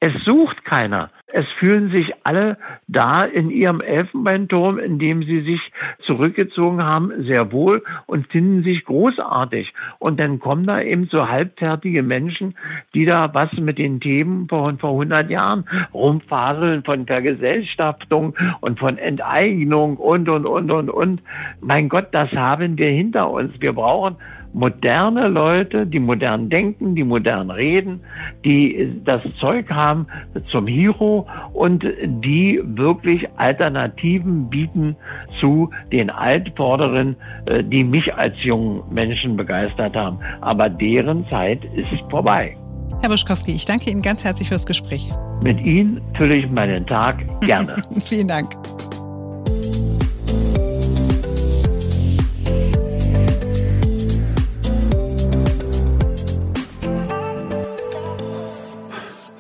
es 0.01 0.13
sucht 0.25 0.65
keiner. 0.65 1.11
Es 1.33 1.47
fühlen 1.59 1.91
sich 1.91 2.13
alle 2.25 2.59
da 2.89 3.25
in 3.25 3.51
ihrem 3.51 3.81
Elfenbeinturm, 3.81 4.79
in 4.79 4.99
dem 4.99 5.23
sie 5.23 5.41
sich 5.41 5.61
zurückgezogen 6.05 6.83
haben, 6.83 7.11
sehr 7.25 7.53
wohl 7.53 7.83
und 8.07 8.27
finden 8.29 8.63
sich 8.63 8.85
großartig. 8.85 9.73
Und 9.99 10.21
dann 10.21 10.39
kommen 10.39 10.67
da 10.67 10.81
eben 10.81 11.09
so 11.11 11.29
halbfertige 11.29 12.03
Menschen, 12.03 12.55
die 12.95 13.07
da 13.07 13.33
was 13.33 13.51
mit 13.55 13.79
den 13.79 14.01
Themen 14.01 14.47
von 14.49 14.79
vor 14.79 14.91
100 14.91 15.31
Jahren 15.31 15.65
rumfaseln, 15.95 16.85
von 16.85 17.07
Vergesellschaftung 17.07 18.35
und 18.61 18.79
von 18.79 18.99
Enteignung 18.99 19.97
und, 19.97 20.29
und, 20.29 20.47
und, 20.47 20.71
und, 20.71 20.91
und. 20.91 21.23
Mein 21.61 21.89
Gott, 21.89 22.09
das 22.13 22.31
haben 22.33 22.77
wir 22.77 22.91
hinter 22.91 23.31
uns. 23.31 23.53
Wir 23.61 23.73
brauchen 23.73 24.17
moderne 24.53 25.29
Leute, 25.29 25.87
die 25.87 25.99
modern 25.99 26.51
denken, 26.51 26.95
die 26.95 27.05
modern 27.05 27.51
reden, 27.51 28.01
die 28.45 29.01
das 29.05 29.23
Zeug 29.41 29.71
haben 29.71 30.07
zum 30.51 30.67
Hero 30.67 31.22
und 31.53 31.85
die 32.05 32.61
wirklich 32.65 33.29
Alternativen 33.37 34.49
bieten 34.49 34.97
zu 35.41 35.71
den 35.91 36.11
Altvorderen, 36.11 37.17
äh, 37.47 37.63
die 37.65 37.85
mich 37.85 38.13
als 38.15 38.35
jungen 38.43 38.83
Menschen 38.91 39.37
begeistert 39.37 39.97
haben. 39.97 40.19
Aber 40.41 40.69
deren 40.69 41.27
Zeit 41.29 41.65
ist 41.75 42.11
vorbei. 42.11 42.57
Herr 43.01 43.09
Buschkowski, 43.09 43.53
ich 43.53 43.65
danke 43.65 43.91
Ihnen 43.91 44.03
ganz 44.03 44.25
herzlich 44.25 44.49
fürs 44.49 44.65
Gespräch. 44.65 45.11
Mit 45.43 45.61
Ihnen 45.61 46.01
fülle 46.17 46.37
ich 46.37 46.49
meinen 46.49 46.87
Tag 46.87 47.19
gerne. 47.41 47.83
Vielen 48.05 48.29
Dank. 48.29 48.57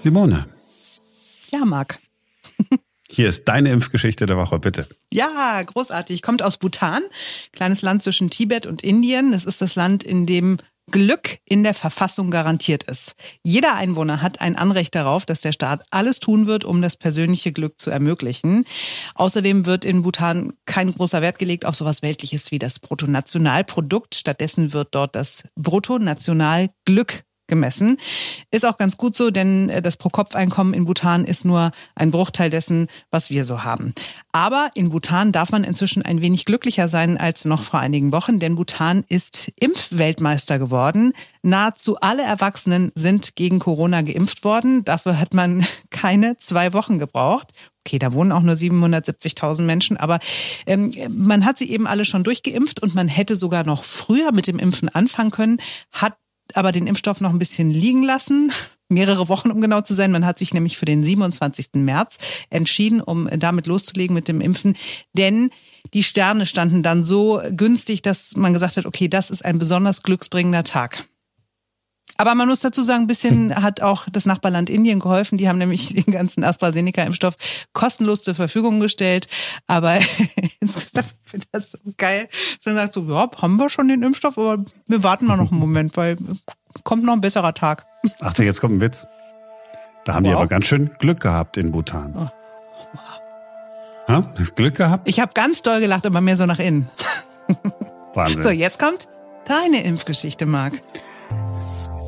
Simone. 0.03 0.62
Ja, 1.53 1.65
Marc. 1.65 1.99
Hier 3.09 3.29
ist 3.29 3.47
deine 3.47 3.71
Impfgeschichte 3.71 4.25
der 4.25 4.39
Woche, 4.39 4.59
bitte. 4.59 4.89
Ja, 5.13 5.63
großartig. 5.63 6.23
Kommt 6.23 6.43
aus 6.43 6.57
Bhutan, 6.57 7.03
kleines 7.53 7.83
Land 7.83 8.03
zwischen 8.03 8.31
Tibet 8.31 8.65
und 8.67 8.83
Indien. 8.83 9.35
Es 9.35 9.45
ist 9.45 9.61
das 9.61 9.75
Land, 9.75 10.03
in 10.03 10.25
dem 10.25 10.57
Glück 10.91 11.39
in 11.49 11.63
der 11.63 11.75
Verfassung 11.75 12.31
garantiert 12.31 12.85
ist. 12.85 13.15
Jeder 13.45 13.75
Einwohner 13.75 14.23
hat 14.23 14.41
ein 14.41 14.57
Anrecht 14.57 14.95
darauf, 14.95 15.27
dass 15.27 15.43
der 15.43 15.53
Staat 15.53 15.85
alles 15.91 16.21
tun 16.21 16.47
wird, 16.47 16.65
um 16.65 16.83
das 16.83 16.97
persönliche 16.97 17.53
Glück 17.53 17.79
zu 17.79 17.91
ermöglichen. 17.91 18.65
Außerdem 19.15 19.67
wird 19.67 19.85
in 19.85 20.03
Bhutan 20.03 20.55
kein 20.67 20.93
großer 20.93 21.23
Wert 21.23 21.39
gelegt 21.39 21.67
auf 21.67 21.75
sowas 21.75 22.03
Weltliches 22.03 22.51
wie 22.51 22.59
das 22.59 22.79
Bruttonationalprodukt. 22.79 24.15
Stattdessen 24.15 24.73
wird 24.73 24.95
dort 24.95 25.15
das 25.15 25.45
Bruttonationalglück 25.55 27.25
gemessen. 27.53 27.99
Ist 28.51 28.65
auch 28.65 28.79
ganz 28.79 28.97
gut 28.97 29.15
so, 29.15 29.31
denn 29.31 29.69
äh, 29.69 29.83
das 29.83 29.99
Pro-Kopf-Einkommen 29.99 30.73
in 30.73 30.87
Bhutan 30.87 31.27
ist 31.27 31.45
nur 31.45 31.71
ein 31.95 32.11
Bruchteil 32.11 32.49
dessen, 32.49 32.87
was 33.11 33.29
wir 33.29 33.45
so 33.45 33.63
haben. 33.63 33.93
Aber 34.33 34.71
in 34.73 34.89
Bhutan 34.89 35.33
darf 35.33 35.53
man 35.53 35.63
inzwischen 35.63 36.01
ein 36.01 36.23
wenig 36.23 36.47
glücklicher 36.47 36.89
sein 36.89 37.19
als 37.19 37.45
noch 37.45 37.63
vor 37.63 37.79
einigen 37.79 38.11
Wochen, 38.11 38.39
denn 38.39 38.55
Bhutan 38.55 39.05
ist 39.07 39.53
Impfweltmeister 39.61 40.59
geworden. 40.59 41.13
Nahezu 41.43 41.99
alle 42.01 42.23
Erwachsenen 42.23 42.91
sind 42.95 43.37
gegen 43.37 43.59
Corona 43.59 44.01
geimpft 44.01 44.45
worden. 44.45 44.83
Dafür 44.87 45.21
hat 45.21 45.35
man 45.35 45.67
keine 45.91 46.39
zwei 46.39 46.73
Wochen 46.73 46.99
gebraucht. 46.99 47.53
Okay, 47.85 47.99
da 47.99 48.13
wohnen 48.13 48.31
auch 48.31 48.43
nur 48.43 48.55
770.000 48.55 49.63
Menschen, 49.63 49.97
aber 49.97 50.21
ähm, 50.67 50.93
man 51.11 51.45
hat 51.45 51.59
sie 51.59 51.69
eben 51.69 51.89
alle 51.89 52.05
schon 52.05 52.23
durchgeimpft 52.23 52.81
und 52.81 52.95
man 52.95 53.09
hätte 53.09 53.35
sogar 53.35 53.65
noch 53.65 53.83
früher 53.83 54.31
mit 54.31 54.47
dem 54.47 54.61
Impfen 54.61 54.89
anfangen 54.89 55.33
können, 55.33 55.59
hat 55.91 56.15
aber 56.57 56.73
den 56.73 56.87
Impfstoff 56.87 57.21
noch 57.21 57.31
ein 57.31 57.39
bisschen 57.39 57.71
liegen 57.71 58.03
lassen. 58.03 58.53
Mehrere 58.89 59.29
Wochen, 59.29 59.51
um 59.51 59.63
genau 59.63 59.81
zu 59.81 59.95
sein. 59.95 60.13
Man 60.13 60.27
hat 60.27 60.39
sich 60.39 60.53
nämlich 60.53 60.77
für 60.77 60.85
den 60.85 61.03
27. 61.03 61.71
März 61.75 62.19
entschieden, 62.51 63.01
um 63.01 63.27
damit 63.39 63.67
loszulegen 63.67 64.13
mit 64.13 64.29
dem 64.29 64.43
Impfen. 64.43 64.77
Denn 65.15 65.49
die 65.95 66.03
Sterne 66.03 66.45
standen 66.45 66.83
dann 66.83 67.03
so 67.03 67.41
günstig, 67.51 68.03
dass 68.03 68.37
man 68.37 68.53
gesagt 68.53 68.77
hat, 68.77 68.85
okay, 68.85 69.09
das 69.09 69.31
ist 69.31 69.45
ein 69.47 69.59
besonders 69.59 70.03
glücksbringender 70.03 70.63
Tag. 70.63 71.09
Aber 72.19 72.35
man 72.35 72.49
muss 72.49 72.61
dazu 72.61 72.83
sagen, 72.83 73.05
ein 73.05 73.07
bisschen 73.07 73.55
hat 73.55 73.81
auch 73.81 74.07
das 74.11 74.27
Nachbarland 74.27 74.71
Indien 74.71 75.01
geholfen. 75.01 75.39
Die 75.39 75.49
haben 75.49 75.59
nämlich 75.59 75.95
den 75.95 76.13
ganzen 76.13 76.45
AstraZeneca-Impfstoff 76.45 77.35
kostenlos 77.73 78.23
zur 78.23 78.35
Verfügung 78.35 78.81
gestellt. 78.81 79.29
Aber 79.67 79.99
insgesamt 80.61 81.15
finde 81.23 81.47
ich 81.47 81.51
das 81.53 81.73
so 81.73 81.79
geil. 81.97 82.29
Dann 82.65 82.77
sagt 82.77 82.95
so, 82.95 83.05
ja, 83.05 83.31
haben 83.41 83.57
wir 83.57 83.71
schon 83.71 83.89
den 83.89 84.03
Impfstoff, 84.03 84.39
aber 84.39 84.65
wir 84.89 85.03
warten 85.03 85.27
mal 85.27 85.37
noch 85.37 85.51
einen 85.51 85.61
Moment, 85.61 85.97
weil 85.97 86.17
kommt 86.85 87.05
noch 87.05 87.13
ein 87.13 87.21
besserer 87.21 87.55
Tag. 87.55 87.87
Achte, 88.21 88.45
jetzt 88.45 88.61
kommt 88.61 88.75
ein 88.75 88.81
Witz. 88.81 89.07
Da 90.05 90.15
haben 90.15 90.25
wow. 90.25 90.33
die 90.33 90.37
aber 90.37 90.47
ganz 90.49 90.67
schön 90.67 90.91
Glück 90.99 91.21
gehabt 91.21 91.57
in 91.57 91.73
Bhutan. 91.73 92.15
Oh. 92.17 92.29
Ha? 94.09 94.35
Glück 94.57 94.75
gehabt? 94.75 95.09
Ich 95.09 95.21
habe 95.21 95.33
ganz 95.33 95.63
doll 95.63 95.81
gelacht, 95.81 96.07
aber 96.07 96.21
mehr 96.21 96.37
so 96.37 96.47
nach 96.47 96.59
innen. 96.59 96.89
Wahnsinn. 98.15 98.43
So, 98.43 98.51
jetzt 98.51 98.79
kommt 98.79 99.09
deine 99.47 99.85
Impfgeschichte, 99.85 100.45
Marc. 100.45 100.83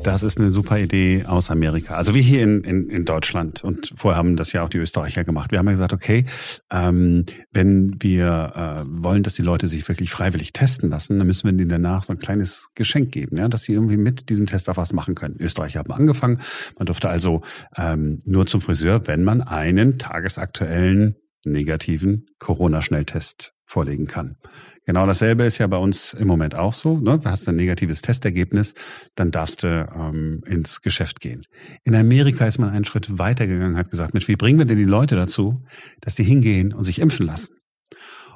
Das 0.05 0.21
ist 0.21 0.37
eine 0.37 0.51
super 0.51 0.77
Idee 0.77 1.25
aus 1.25 1.49
Amerika. 1.49 1.95
Also 1.95 2.13
wir 2.13 2.21
hier 2.21 2.43
in, 2.43 2.63
in, 2.63 2.89
in 2.91 3.05
Deutschland 3.05 3.63
und 3.63 3.91
vorher 3.97 4.19
haben 4.19 4.35
das 4.35 4.53
ja 4.53 4.61
auch 4.61 4.69
die 4.69 4.77
Österreicher 4.77 5.23
gemacht. 5.23 5.49
Wir 5.49 5.57
haben 5.57 5.65
ja 5.65 5.71
gesagt, 5.71 5.93
okay, 5.93 6.25
ähm, 6.71 7.25
wenn 7.51 7.95
wir 7.99 8.53
äh, 8.55 8.83
wollen, 8.85 9.23
dass 9.23 9.33
die 9.33 9.41
Leute 9.41 9.67
sich 9.67 9.87
wirklich 9.87 10.11
freiwillig 10.11 10.53
testen 10.53 10.91
lassen, 10.91 11.17
dann 11.17 11.25
müssen 11.25 11.45
wir 11.45 11.59
ihnen 11.59 11.69
danach 11.69 12.03
so 12.03 12.13
ein 12.13 12.19
kleines 12.19 12.69
Geschenk 12.75 13.13
geben, 13.13 13.37
ja, 13.37 13.47
dass 13.47 13.63
sie 13.63 13.73
irgendwie 13.73 13.97
mit 13.97 14.29
diesem 14.29 14.45
Test 14.45 14.69
auch 14.69 14.77
was 14.77 14.93
machen 14.93 15.15
können. 15.15 15.37
Österreicher 15.39 15.79
haben 15.79 15.91
angefangen. 15.91 16.39
Man 16.77 16.85
durfte 16.85 17.09
also 17.09 17.41
ähm, 17.75 18.19
nur 18.25 18.45
zum 18.45 18.61
Friseur, 18.61 19.07
wenn 19.07 19.23
man 19.23 19.41
einen 19.41 19.97
tagesaktuellen 19.97 21.15
negativen 21.45 22.27
Corona-Schnelltest 22.39 23.53
vorlegen 23.65 24.05
kann. 24.05 24.37
Genau 24.85 25.07
dasselbe 25.07 25.45
ist 25.45 25.57
ja 25.57 25.67
bei 25.67 25.77
uns 25.77 26.13
im 26.13 26.27
Moment 26.27 26.53
auch 26.53 26.73
so. 26.73 26.97
Ne? 26.97 27.17
Du 27.17 27.29
hast 27.29 27.47
ein 27.49 27.55
negatives 27.55 28.01
Testergebnis, 28.01 28.75
dann 29.15 29.31
darfst 29.31 29.63
du 29.63 29.67
ähm, 29.67 30.43
ins 30.45 30.81
Geschäft 30.81 31.19
gehen. 31.19 31.43
In 31.83 31.95
Amerika 31.95 32.45
ist 32.45 32.59
man 32.59 32.69
einen 32.69 32.85
Schritt 32.85 33.17
weiter 33.17 33.47
gegangen, 33.47 33.77
hat 33.77 33.89
gesagt, 33.89 34.13
Mensch, 34.13 34.27
wie 34.27 34.35
bringen 34.35 34.59
wir 34.59 34.65
denn 34.65 34.77
die 34.77 34.83
Leute 34.83 35.15
dazu, 35.15 35.63
dass 36.01 36.15
die 36.15 36.23
hingehen 36.23 36.73
und 36.73 36.83
sich 36.83 36.99
impfen 36.99 37.25
lassen? 37.25 37.55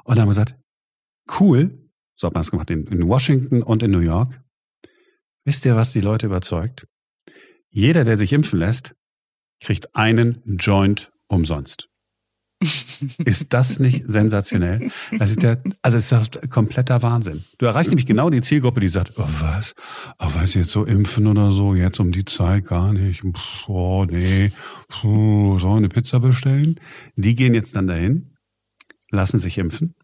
Und 0.04 0.16
dann 0.16 0.22
haben 0.22 0.28
wir 0.28 0.34
gesagt, 0.34 0.56
cool, 1.38 1.78
so 2.16 2.26
hat 2.26 2.34
man 2.34 2.40
es 2.42 2.50
gemacht 2.50 2.70
in, 2.70 2.86
in 2.86 3.06
Washington 3.08 3.62
und 3.62 3.82
in 3.82 3.92
New 3.92 4.00
York. 4.00 4.40
Wisst 5.44 5.64
ihr, 5.64 5.76
was 5.76 5.92
die 5.92 6.00
Leute 6.00 6.26
überzeugt? 6.26 6.86
Jeder, 7.70 8.04
der 8.04 8.16
sich 8.16 8.32
impfen 8.32 8.58
lässt, 8.58 8.94
kriegt 9.60 9.94
einen 9.94 10.42
Joint 10.58 11.12
umsonst. 11.28 11.89
Ist 13.24 13.54
das 13.54 13.78
nicht 13.78 14.04
sensationell? 14.06 14.90
Das 15.18 15.30
ist 15.30 15.42
der, 15.42 15.62
also 15.80 15.96
es 15.96 16.12
ist 16.12 16.50
kompletter 16.50 17.00
Wahnsinn. 17.00 17.44
Du 17.56 17.64
erreichst 17.64 17.90
nämlich 17.90 18.04
genau 18.04 18.28
die 18.28 18.42
Zielgruppe, 18.42 18.80
die 18.80 18.88
sagt, 18.88 19.14
oh 19.16 19.28
was, 19.40 19.74
oh 20.18 20.28
was 20.34 20.52
jetzt 20.52 20.70
so 20.70 20.84
impfen 20.84 21.26
oder 21.26 21.52
so, 21.52 21.74
jetzt 21.74 22.00
um 22.00 22.12
die 22.12 22.26
Zeit 22.26 22.66
gar 22.66 22.92
nicht. 22.92 23.22
Oh 23.66 24.04
nee, 24.04 24.52
Puh, 24.88 25.58
soll 25.58 25.78
eine 25.78 25.88
Pizza 25.88 26.20
bestellen? 26.20 26.78
Die 27.16 27.34
gehen 27.34 27.54
jetzt 27.54 27.76
dann 27.76 27.86
dahin, 27.86 28.36
lassen 29.10 29.38
sich 29.38 29.56
impfen, 29.56 29.94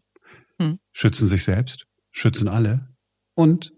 hm. 0.59 0.79
schützen 0.93 1.27
sich 1.27 1.43
selbst, 1.43 1.85
schützen 2.11 2.47
alle 2.47 2.87
und 3.35 3.71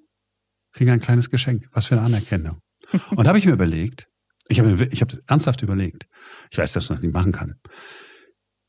kriegen 0.71 0.91
ein 0.91 1.01
kleines 1.01 1.29
Geschenk. 1.29 1.67
Was 1.73 1.87
für 1.87 1.97
eine 1.97 2.05
Anerkennung. 2.05 2.61
Und 3.09 3.25
da 3.25 3.29
habe 3.29 3.39
ich 3.39 3.45
mir 3.45 3.53
überlegt, 3.53 4.07
ich 4.47 4.59
habe 4.61 4.87
ich 4.89 5.01
hab 5.01 5.13
ernsthaft 5.27 5.61
überlegt, 5.63 6.07
ich 6.49 6.57
weiß, 6.57 6.71
dass 6.71 6.87
man 6.87 6.95
das 6.95 7.03
nicht 7.03 7.13
machen 7.13 7.33
kann 7.33 7.55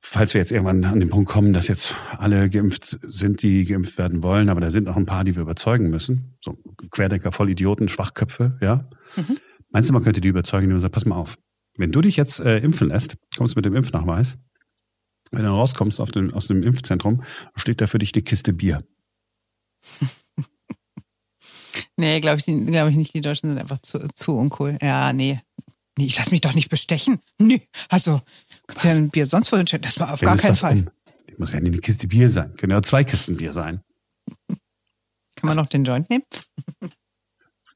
falls 0.00 0.34
wir 0.34 0.40
jetzt 0.40 0.52
irgendwann 0.52 0.84
an 0.84 1.00
den 1.00 1.10
Punkt 1.10 1.30
kommen, 1.30 1.52
dass 1.52 1.68
jetzt 1.68 1.94
alle 2.18 2.50
geimpft 2.50 2.98
sind, 3.06 3.42
die 3.42 3.64
geimpft 3.64 3.98
werden 3.98 4.22
wollen, 4.22 4.48
aber 4.48 4.60
da 4.60 4.70
sind 4.70 4.84
noch 4.84 4.96
ein 4.96 5.06
paar, 5.06 5.24
die 5.24 5.36
wir 5.36 5.42
überzeugen 5.42 5.90
müssen. 5.90 6.36
So 6.40 6.58
Querdenker, 6.90 7.32
Vollidioten, 7.32 7.88
Schwachköpfe, 7.88 8.58
ja. 8.60 8.88
Mhm. 9.16 9.38
Meinst 9.70 9.88
du, 9.88 9.94
man 9.94 10.02
könnte 10.02 10.20
die 10.20 10.28
überzeugen, 10.28 10.68
die 10.68 10.80
sagen, 10.80 10.92
pass 10.92 11.04
mal 11.04 11.16
auf, 11.16 11.36
wenn 11.76 11.92
du 11.92 12.00
dich 12.00 12.16
jetzt 12.16 12.40
äh, 12.40 12.58
impfen 12.58 12.88
lässt, 12.88 13.16
kommst 13.36 13.56
mit 13.56 13.64
dem 13.64 13.76
Impfnachweis, 13.76 14.36
wenn 15.30 15.44
du 15.44 15.50
rauskommst 15.50 16.00
dem, 16.14 16.34
aus 16.34 16.48
dem 16.48 16.62
Impfzentrum, 16.62 17.22
steht 17.54 17.80
da 17.80 17.86
für 17.86 17.98
dich 17.98 18.12
die 18.12 18.22
Kiste 18.22 18.52
Bier. 18.52 18.82
nee, 21.96 22.20
glaube 22.20 22.38
ich, 22.38 22.66
glaub 22.66 22.88
ich 22.90 22.96
nicht. 22.96 23.14
Die 23.14 23.20
Deutschen 23.20 23.50
sind 23.50 23.58
einfach 23.58 23.80
zu, 23.82 24.08
zu 24.14 24.36
uncool. 24.36 24.76
Ja, 24.82 25.12
nee. 25.12 25.40
Nee, 25.98 26.06
ich 26.06 26.18
lass 26.18 26.30
mich 26.30 26.40
doch 26.40 26.54
nicht 26.54 26.70
bestechen. 26.70 27.20
Nee, 27.38 27.62
also 27.88 28.22
Kannst 28.66 28.84
ja 28.84 28.90
ein 28.92 29.10
Bier 29.10 29.26
sonst 29.26 29.52
wohin 29.52 29.66
stellen? 29.66 29.82
Das 29.82 29.98
war 29.98 30.12
auf 30.12 30.20
Wenn 30.20 30.28
gar 30.28 30.38
keinen 30.38 30.56
Fall. 30.56 30.72
Um, 30.72 30.90
muss 31.38 31.52
ja 31.52 31.60
nicht 31.60 31.72
eine 31.72 31.80
Kiste 31.80 32.06
Bier 32.06 32.28
sein. 32.28 32.54
Können 32.56 32.72
ja 32.72 32.82
zwei 32.82 33.02
Kisten 33.02 33.36
Bier 33.36 33.52
sein. 33.52 33.82
Kann 34.48 34.58
man 35.48 35.56
noch 35.56 35.66
den 35.66 35.84
Joint 35.84 36.10
nehmen? 36.10 36.24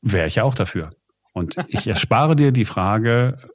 Wäre 0.03 0.27
ich 0.27 0.37
ja 0.37 0.44
auch 0.44 0.55
dafür. 0.55 0.90
Und 1.33 1.57
ich 1.68 1.87
erspare 1.87 2.37
dir 2.37 2.53
die 2.53 2.66
Frage, 2.66 3.50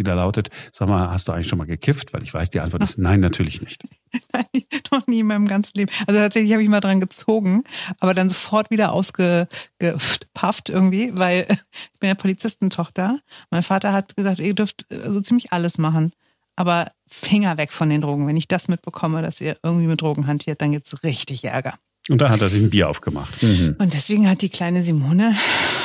die 0.00 0.04
da 0.04 0.14
lautet, 0.14 0.50
sag 0.72 0.88
mal, 0.88 1.10
hast 1.10 1.28
du 1.28 1.32
eigentlich 1.32 1.48
schon 1.48 1.58
mal 1.58 1.66
gekifft? 1.66 2.12
Weil 2.12 2.22
ich 2.22 2.32
weiß, 2.32 2.50
die 2.50 2.60
Antwort 2.60 2.82
ist 2.82 2.98
nein, 2.98 3.20
natürlich 3.20 3.60
nicht. 3.60 3.84
Nein, 4.32 4.44
noch 4.90 5.06
nie 5.06 5.20
in 5.20 5.26
meinem 5.26 5.46
ganzen 5.46 5.78
Leben. 5.78 5.92
Also 6.06 6.20
tatsächlich 6.20 6.52
habe 6.52 6.62
ich 6.62 6.68
mal 6.68 6.80
dran 6.80 7.00
gezogen, 7.00 7.64
aber 8.00 8.14
dann 8.14 8.28
sofort 8.28 8.70
wieder 8.70 8.92
ausgepafft 8.92 10.68
irgendwie, 10.68 11.12
weil 11.14 11.46
ich 11.92 11.98
bin 12.00 12.08
ja 12.08 12.14
Polizistentochter. 12.14 13.20
Mein 13.50 13.62
Vater 13.62 13.92
hat 13.92 14.16
gesagt, 14.16 14.40
ihr 14.40 14.54
dürft 14.54 14.86
so 14.88 15.20
ziemlich 15.20 15.52
alles 15.52 15.78
machen. 15.78 16.12
Aber 16.56 16.90
Finger 17.06 17.56
weg 17.56 17.72
von 17.72 17.88
den 17.88 18.02
Drogen. 18.02 18.26
Wenn 18.26 18.36
ich 18.36 18.48
das 18.48 18.68
mitbekomme, 18.68 19.22
dass 19.22 19.40
ihr 19.40 19.56
irgendwie 19.62 19.86
mit 19.86 20.02
Drogen 20.02 20.26
hantiert, 20.26 20.60
dann 20.60 20.72
gibt 20.72 20.86
es 20.86 21.02
richtig 21.04 21.44
Ärger. 21.44 21.74
Und 22.08 22.20
da 22.20 22.28
hat 22.28 22.42
er 22.42 22.48
sich 22.48 22.62
ein 22.62 22.70
Bier 22.70 22.88
aufgemacht. 22.88 23.42
Mhm. 23.42 23.76
Und 23.78 23.94
deswegen 23.94 24.28
hat 24.28 24.42
die 24.42 24.48
kleine 24.48 24.82
Simone 24.82 25.36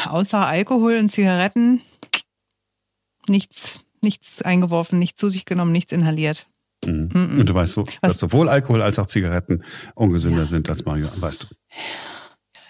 außer 0.05 0.45
Alkohol 0.45 0.97
und 0.97 1.11
Zigaretten 1.11 1.81
nichts, 3.27 3.84
nichts 4.05 4.41
eingeworfen, 4.41 4.99
nichts 4.99 5.19
zu 5.19 5.29
sich 5.29 5.43
genommen, 5.43 5.73
nichts 5.73 5.91
inhaliert. 5.91 6.47
Mhm. 6.85 7.09
Mhm. 7.11 7.39
Und 7.39 7.49
du 7.49 7.53
weißt 7.53 7.73
so, 7.73 7.83
dass 8.01 8.19
sowohl 8.19 8.47
Alkohol 8.47 8.81
als 8.81 8.99
auch 8.99 9.07
Zigaretten 9.07 9.63
ungesünder 9.95 10.41
ja. 10.41 10.45
sind 10.45 10.69
als 10.69 10.85
Marihuana, 10.85 11.21
weißt 11.21 11.43
du. 11.43 11.47
Ja, 12.53 12.61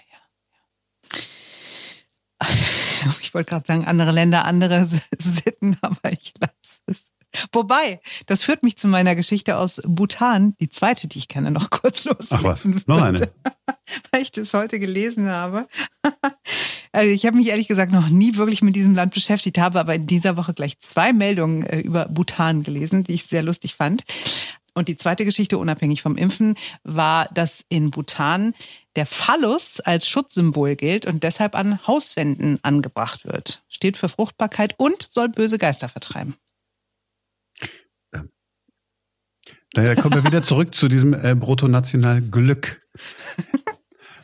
ja. 2.42 3.16
Ich 3.22 3.34
wollte 3.34 3.50
gerade 3.50 3.68
sagen, 3.68 3.86
andere 3.86 4.12
Länder, 4.12 4.46
andere 4.46 4.86
Sitten, 5.20 5.78
aber 5.82 6.12
ich 6.12 6.34
lasse. 6.40 6.65
Wobei, 7.52 8.00
das 8.26 8.44
führt 8.44 8.64
mich 8.64 8.78
zu 8.78 8.88
meiner 8.88 9.16
Geschichte 9.16 9.58
aus 9.58 9.82
Bhutan, 9.86 10.56
die 10.60 10.70
zweite, 10.70 11.08
die 11.08 11.20
ich 11.20 11.28
kenne, 11.28 11.52
noch 11.52 11.70
kurz 11.70 12.06
los. 12.06 12.28
Ach 12.32 12.44
was, 12.44 12.66
noch 12.66 13.02
eine. 13.02 13.32
Weil 14.12 14.22
ich 14.22 14.32
das 14.32 14.54
heute 14.54 14.80
gelesen 14.80 15.30
habe. 15.30 15.68
Also 16.92 17.12
ich 17.12 17.26
habe 17.26 17.36
mich 17.36 17.50
ehrlich 17.50 17.68
gesagt 17.68 17.92
noch 17.92 18.08
nie 18.08 18.38
wirklich 18.38 18.62
mit 18.62 18.74
diesem 18.74 18.96
Land 18.96 19.14
beschäftigt, 19.14 19.58
habe 19.58 19.82
aber 19.82 19.96
in 19.96 20.08
dieser 20.08 20.38
Woche 20.38 20.54
gleich 20.54 20.80
zwei 20.80 21.12
Meldungen 21.12 21.66
äh, 21.66 21.80
über 21.80 22.06
Bhutan 22.06 22.64
gelesen, 22.64 23.04
die 23.04 23.16
ich 23.16 23.26
sehr 23.26 23.44
lustig 23.44 23.76
fand. 23.76 24.06
Und 24.74 24.90
die 24.90 24.98
zweite 24.98 25.26
Geschichte, 25.26 25.58
unabhängig 25.58 26.02
vom 26.02 26.18
Impfen, 26.18 26.56
war, 26.84 27.28
dass 27.34 27.66
in 27.70 27.92
Bhutan 27.92 28.54
der 28.96 29.06
Phallus 29.06 29.80
als 29.80 30.08
Schutzsymbol 30.08 30.76
gilt 30.76 31.06
und 31.06 31.24
deshalb 31.24 31.56
an 31.56 31.86
Hauswänden 31.88 32.60
angebracht 32.62 33.26
wird. 33.26 33.64
Steht 33.70 33.98
für 33.98 34.10
Fruchtbarkeit 34.10 34.76
und 34.78 35.02
soll 35.02 35.30
böse 35.30 35.58
Geister 35.58 35.90
vertreiben. 35.90 36.36
Daher 39.76 39.96
kommen 39.98 40.16
wir 40.16 40.24
wieder 40.24 40.42
zurück 40.42 40.74
zu 40.74 40.88
diesem 40.88 41.14
äh, 41.14 41.36
Bruttonational-Glück. 41.36 42.82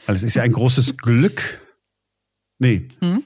Weil 0.06 0.16
es 0.16 0.24
ist 0.24 0.36
ja 0.36 0.44
ein 0.44 0.54
großes 0.54 0.96
Glück. 0.96 1.60
Nee. 2.58 2.88
Hm? 3.02 3.26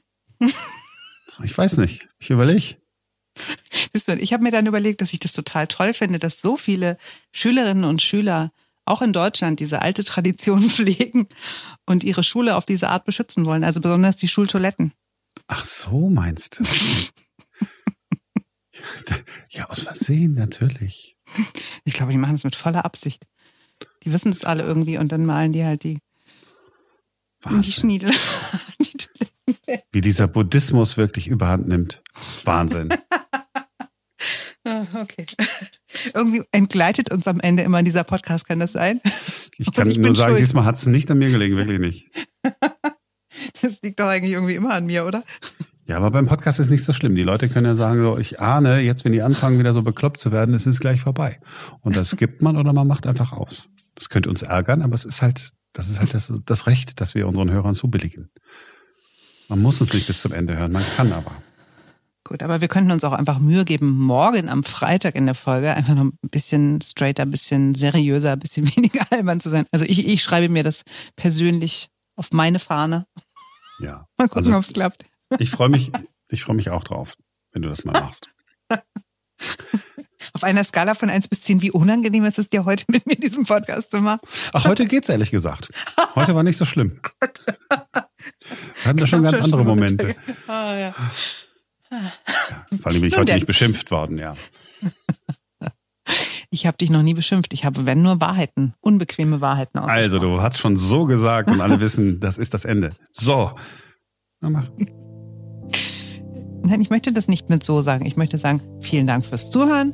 Ich 1.43 1.55
weiß 1.55 1.77
nicht. 1.77 2.09
Ich 2.17 2.31
überlege. 2.31 2.77
Ich 3.93 4.33
habe 4.33 4.43
mir 4.43 4.51
dann 4.51 4.65
überlegt, 4.65 5.01
dass 5.01 5.13
ich 5.13 5.19
das 5.19 5.33
total 5.33 5.67
toll 5.67 5.93
finde, 5.93 6.17
dass 6.17 6.41
so 6.41 6.57
viele 6.57 6.97
Schülerinnen 7.31 7.83
und 7.83 8.01
Schüler 8.01 8.51
auch 8.85 9.03
in 9.03 9.13
Deutschland 9.13 9.59
diese 9.59 9.83
alte 9.83 10.03
Tradition 10.03 10.61
pflegen 10.69 11.27
und 11.85 12.03
ihre 12.03 12.23
Schule 12.23 12.55
auf 12.55 12.65
diese 12.65 12.89
Art 12.89 13.05
beschützen 13.05 13.45
wollen. 13.45 13.63
Also 13.63 13.81
besonders 13.81 14.15
die 14.15 14.27
Schultoiletten. 14.27 14.93
Ach 15.45 15.63
so, 15.63 16.09
meinst 16.09 16.59
du? 16.59 16.63
ja, 19.49 19.69
aus 19.69 19.83
Versehen, 19.83 20.33
natürlich. 20.33 21.14
Ich 21.83 21.93
glaube, 21.93 22.11
die 22.11 22.17
machen 22.17 22.35
das 22.35 22.43
mit 22.43 22.55
voller 22.55 22.85
Absicht. 22.85 23.25
Die 24.03 24.11
wissen 24.11 24.29
es 24.29 24.45
alle 24.45 24.63
irgendwie 24.63 24.97
und 24.97 25.11
dann 25.11 25.25
malen 25.25 25.51
die 25.51 25.65
halt 25.65 25.83
die, 25.83 25.99
die 27.49 27.71
Schniedel. 27.71 28.11
Wie 29.91 30.01
dieser 30.01 30.27
Buddhismus 30.27 30.97
wirklich 30.97 31.27
überhand 31.27 31.67
nimmt. 31.67 32.01
Wahnsinn. 32.43 32.89
Ah, 34.67 34.83
okay. 34.99 35.27
Irgendwie 36.15 36.43
entgleitet 36.51 37.11
uns 37.11 37.27
am 37.27 37.39
Ende 37.39 37.61
immer 37.61 37.83
dieser 37.83 38.03
Podcast, 38.03 38.47
kann 38.47 38.59
das 38.59 38.71
sein? 38.71 38.99
Ich 39.57 39.71
kann 39.73 39.89
ich 39.89 39.99
nur 39.99 40.15
sagen, 40.15 40.31
schuld. 40.31 40.41
diesmal 40.41 40.65
hat 40.65 40.75
es 40.77 40.87
nicht 40.87 41.11
an 41.11 41.19
mir 41.19 41.29
gelegen, 41.29 41.55
wirklich 41.55 41.79
nicht. 41.79 42.07
Das 43.61 43.81
liegt 43.83 43.99
doch 43.99 44.07
eigentlich 44.07 44.33
irgendwie 44.33 44.55
immer 44.55 44.73
an 44.73 44.87
mir, 44.87 45.05
oder? 45.05 45.23
Ja, 45.87 45.97
aber 45.97 46.09
beim 46.09 46.25
Podcast 46.25 46.59
ist 46.59 46.71
nicht 46.71 46.83
so 46.83 46.93
schlimm. 46.93 47.15
Die 47.15 47.23
Leute 47.23 47.47
können 47.47 47.67
ja 47.67 47.75
sagen, 47.75 48.01
so, 48.01 48.17
ich 48.17 48.39
ahne, 48.39 48.79
jetzt 48.79 49.05
wenn 49.05 49.11
die 49.11 49.21
anfangen 49.21 49.59
wieder 49.59 49.73
so 49.73 49.83
bekloppt 49.83 50.19
zu 50.19 50.31
werden, 50.31 50.55
es 50.55 50.65
ist 50.65 50.79
gleich 50.79 51.01
vorbei. 51.01 51.39
Und 51.81 51.95
das 51.95 52.15
gibt 52.17 52.41
man 52.41 52.57
oder 52.57 52.73
man 52.73 52.87
macht 52.87 53.05
einfach 53.05 53.33
aus. 53.33 53.69
Das 53.93 54.09
könnte 54.09 54.29
uns 54.29 54.41
ärgern, 54.41 54.81
aber 54.81 54.95
es 54.95 55.05
ist 55.05 55.21
halt, 55.21 55.51
das 55.73 55.89
ist 55.89 55.99
halt 55.99 56.13
das, 56.13 56.33
das 56.45 56.67
Recht, 56.67 56.99
das 57.01 57.13
wir 57.13 57.27
unseren 57.27 57.51
Hörern 57.51 57.75
zubilligen. 57.75 58.29
Man 59.47 59.61
muss 59.61 59.79
uns 59.79 59.93
nicht 59.93 60.07
bis 60.07 60.21
zum 60.21 60.31
Ende 60.31 60.57
hören, 60.57 60.71
man 60.71 60.83
kann 60.97 61.13
aber. 61.13 61.31
Gut, 62.23 62.41
aber 62.41 62.59
wir 62.59 62.67
könnten 62.67 62.89
uns 62.89 63.03
auch 63.03 63.13
einfach 63.13 63.37
Mühe 63.37 63.65
geben, 63.65 63.91
morgen 63.91 64.49
am 64.49 64.63
Freitag 64.63 65.13
in 65.13 65.27
der 65.27 65.35
Folge 65.35 65.75
einfach 65.75 65.93
noch 65.93 66.05
ein 66.05 66.17
bisschen 66.31 66.81
straighter, 66.81 67.21
ein 67.21 67.29
bisschen 67.29 67.75
seriöser, 67.75 68.31
ein 68.31 68.39
bisschen 68.39 68.65
weniger 68.75 69.05
albern 69.11 69.39
zu 69.39 69.49
sein. 69.49 69.67
Also 69.71 69.85
ich, 69.85 70.07
ich 70.07 70.23
schreibe 70.23 70.49
mir 70.49 70.63
das 70.63 70.83
persönlich 71.15 71.89
auf 72.15 72.31
meine 72.31 72.57
Fahne. 72.57 73.05
Ja. 73.79 74.07
Mal 74.17 74.27
gucken, 74.27 74.37
also, 74.37 74.55
ob 74.55 74.63
es 74.63 74.73
klappt. 74.73 75.05
Ich 75.39 75.51
freue 75.51 75.69
mich, 75.69 75.91
ich 76.29 76.43
freue 76.43 76.55
mich 76.55 76.69
auch 76.69 76.83
drauf, 76.83 77.15
wenn 77.51 77.61
du 77.61 77.69
das 77.69 77.83
mal 77.83 77.93
machst. 77.93 78.29
Auf 80.33 80.43
einer 80.43 80.63
Skala 80.63 80.95
von 80.95 81.09
1 81.09 81.27
bis 81.27 81.41
10, 81.41 81.61
wie 81.61 81.71
unangenehm 81.71 82.25
ist 82.25 82.39
es 82.39 82.49
dir 82.49 82.65
heute 82.65 82.85
mit 82.89 83.05
mir 83.05 83.15
diesen 83.15 83.45
Podcast 83.45 83.91
zu 83.91 84.01
machen? 84.01 84.19
Ach, 84.53 84.65
heute 84.65 84.85
geht's 84.85 85.09
ehrlich 85.09 85.31
gesagt. 85.31 85.69
Heute 86.15 86.35
war 86.35 86.43
nicht 86.43 86.57
so 86.57 86.65
schlimm. 86.65 86.99
Wir 87.21 88.89
hatten 88.89 88.97
da 88.97 89.07
schon 89.07 89.23
ganz 89.23 89.41
andere 89.41 89.63
Momente. 89.63 90.15
Ah, 90.47 90.75
ja. 90.75 90.95
Vor 92.81 92.91
allem 92.91 93.01
bin 93.01 93.05
ich 93.05 93.11
Nun 93.11 93.19
heute 93.19 93.25
denn. 93.25 93.35
nicht 93.35 93.45
beschimpft 93.45 93.91
worden, 93.91 94.17
ja. 94.17 94.35
Ich 96.49 96.65
habe 96.65 96.77
dich 96.77 96.89
noch 96.89 97.01
nie 97.03 97.13
beschimpft. 97.13 97.53
Ich 97.53 97.65
habe, 97.65 97.85
wenn 97.85 98.01
nur 98.01 98.21
Wahrheiten, 98.21 98.73
unbequeme 98.81 99.41
Wahrheiten 99.41 99.79
ausgesprochen. 99.79 100.03
Also, 100.03 100.19
du 100.19 100.41
hast 100.41 100.57
schon 100.57 100.75
so 100.75 101.05
gesagt 101.05 101.49
und 101.49 101.61
alle 101.61 101.79
wissen, 101.79 102.19
das 102.19 102.37
ist 102.37 102.53
das 102.53 102.65
Ende. 102.65 102.91
So. 103.13 103.53
Na, 104.41 104.49
mach. 104.49 104.69
Nein, 106.65 106.81
ich 106.81 106.89
möchte 106.89 107.13
das 107.13 107.27
nicht 107.27 107.49
mit 107.49 107.63
so 107.63 107.81
sagen. 107.81 108.05
Ich 108.05 108.17
möchte 108.17 108.37
sagen, 108.37 108.59
vielen 108.79 109.05
Dank 109.05 109.23
fürs 109.23 109.51
Zuhören. 109.51 109.93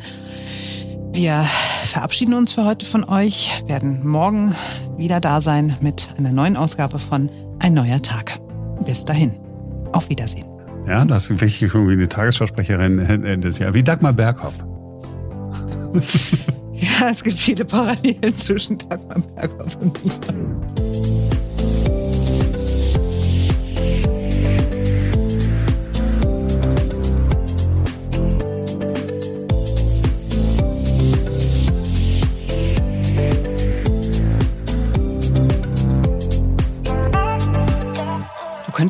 Wir 1.12 1.46
verabschieden 1.86 2.34
uns 2.34 2.54
für 2.54 2.64
heute 2.64 2.86
von 2.86 3.04
euch, 3.04 3.52
werden 3.68 4.08
morgen 4.08 4.56
wieder 4.96 5.20
da 5.20 5.42
sein 5.42 5.76
mit 5.82 6.08
einer 6.18 6.32
neuen 6.32 6.56
Ausgabe 6.56 7.00
von 7.00 7.30
Ein 7.60 7.74
neuer 7.74 8.02
Tag. 8.02 8.40
Bis 8.86 9.04
dahin. 9.04 9.34
Auf 9.92 10.10
Wiedersehen. 10.10 10.46
Ja, 10.88 11.04
das 11.04 11.26
ist 11.26 11.30
wirklich 11.32 11.62
irgendwie 11.62 11.94
eine 11.94 12.08
Tagesschausprecherin 12.08 13.00
äh, 13.00 13.38
des 13.38 13.60
Jahr. 13.60 13.74
Wie 13.74 13.84
Dagmar 13.84 14.14
Berghoff. 14.14 14.56
Ja, 16.74 17.10
es 17.12 17.24
gibt 17.24 17.38
viele 17.38 17.64
Parallelen 17.64 18.36
zwischen 18.36 18.76
Dagmar 18.80 19.20
Berghoff 19.36 19.76
und 19.76 20.04
mir. 20.04 20.81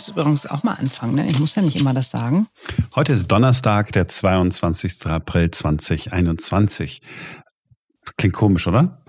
Du 0.02 0.14
könntest 0.14 0.18
übrigens 0.18 0.48
auch 0.48 0.64
mal 0.64 0.74
anfangen, 0.74 1.14
ne? 1.14 1.30
Ich 1.30 1.38
muss 1.40 1.54
ja 1.54 1.62
nicht 1.62 1.76
immer 1.76 1.94
das 1.94 2.10
sagen. 2.10 2.48
Heute 2.96 3.14
ist 3.14 3.28
Donnerstag, 3.28 3.92
der 3.92 4.08
22. 4.08 5.06
April 5.06 5.52
2021. 5.52 7.02
Klingt 8.18 8.34
komisch, 8.34 8.66
oder? 8.66 9.04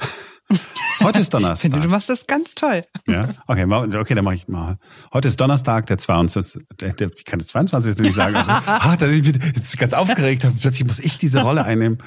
Heute 1.03 1.21
ist 1.21 1.33
Ich 1.33 1.41
finde, 1.41 1.49
du 1.79 1.83
Donnerstag. 1.83 1.89
machst 1.89 2.09
das 2.11 2.27
ganz 2.27 2.55
toll. 2.55 2.85
Ja, 3.09 3.27
okay, 3.47 3.65
okay, 3.97 4.15
dann 4.15 4.25
mache 4.25 4.35
ich 4.35 4.49
mal. 4.49 4.77
Heute 5.15 5.29
ist 5.29 5.41
Donnerstag, 5.41 5.87
der 5.87 5.97
22. 5.97 6.63
Der, 6.79 6.93
der, 6.93 7.11
ich 7.17 7.25
kann 7.25 7.39
das 7.39 7.49
22. 7.49 7.97
nicht 7.99 8.15
sagen. 8.15 8.37
aber- 8.37 8.63
Ah, 8.67 8.93
ich 9.01 9.23
bin 9.23 9.41
jetzt 9.55 9.79
ganz 9.79 9.95
aufgeregt. 9.95 10.47
Plötzlich 10.61 10.87
muss 10.87 10.99
ich 10.99 11.17
diese 11.17 11.41
Rolle 11.41 11.65
einnehmen. 11.65 11.99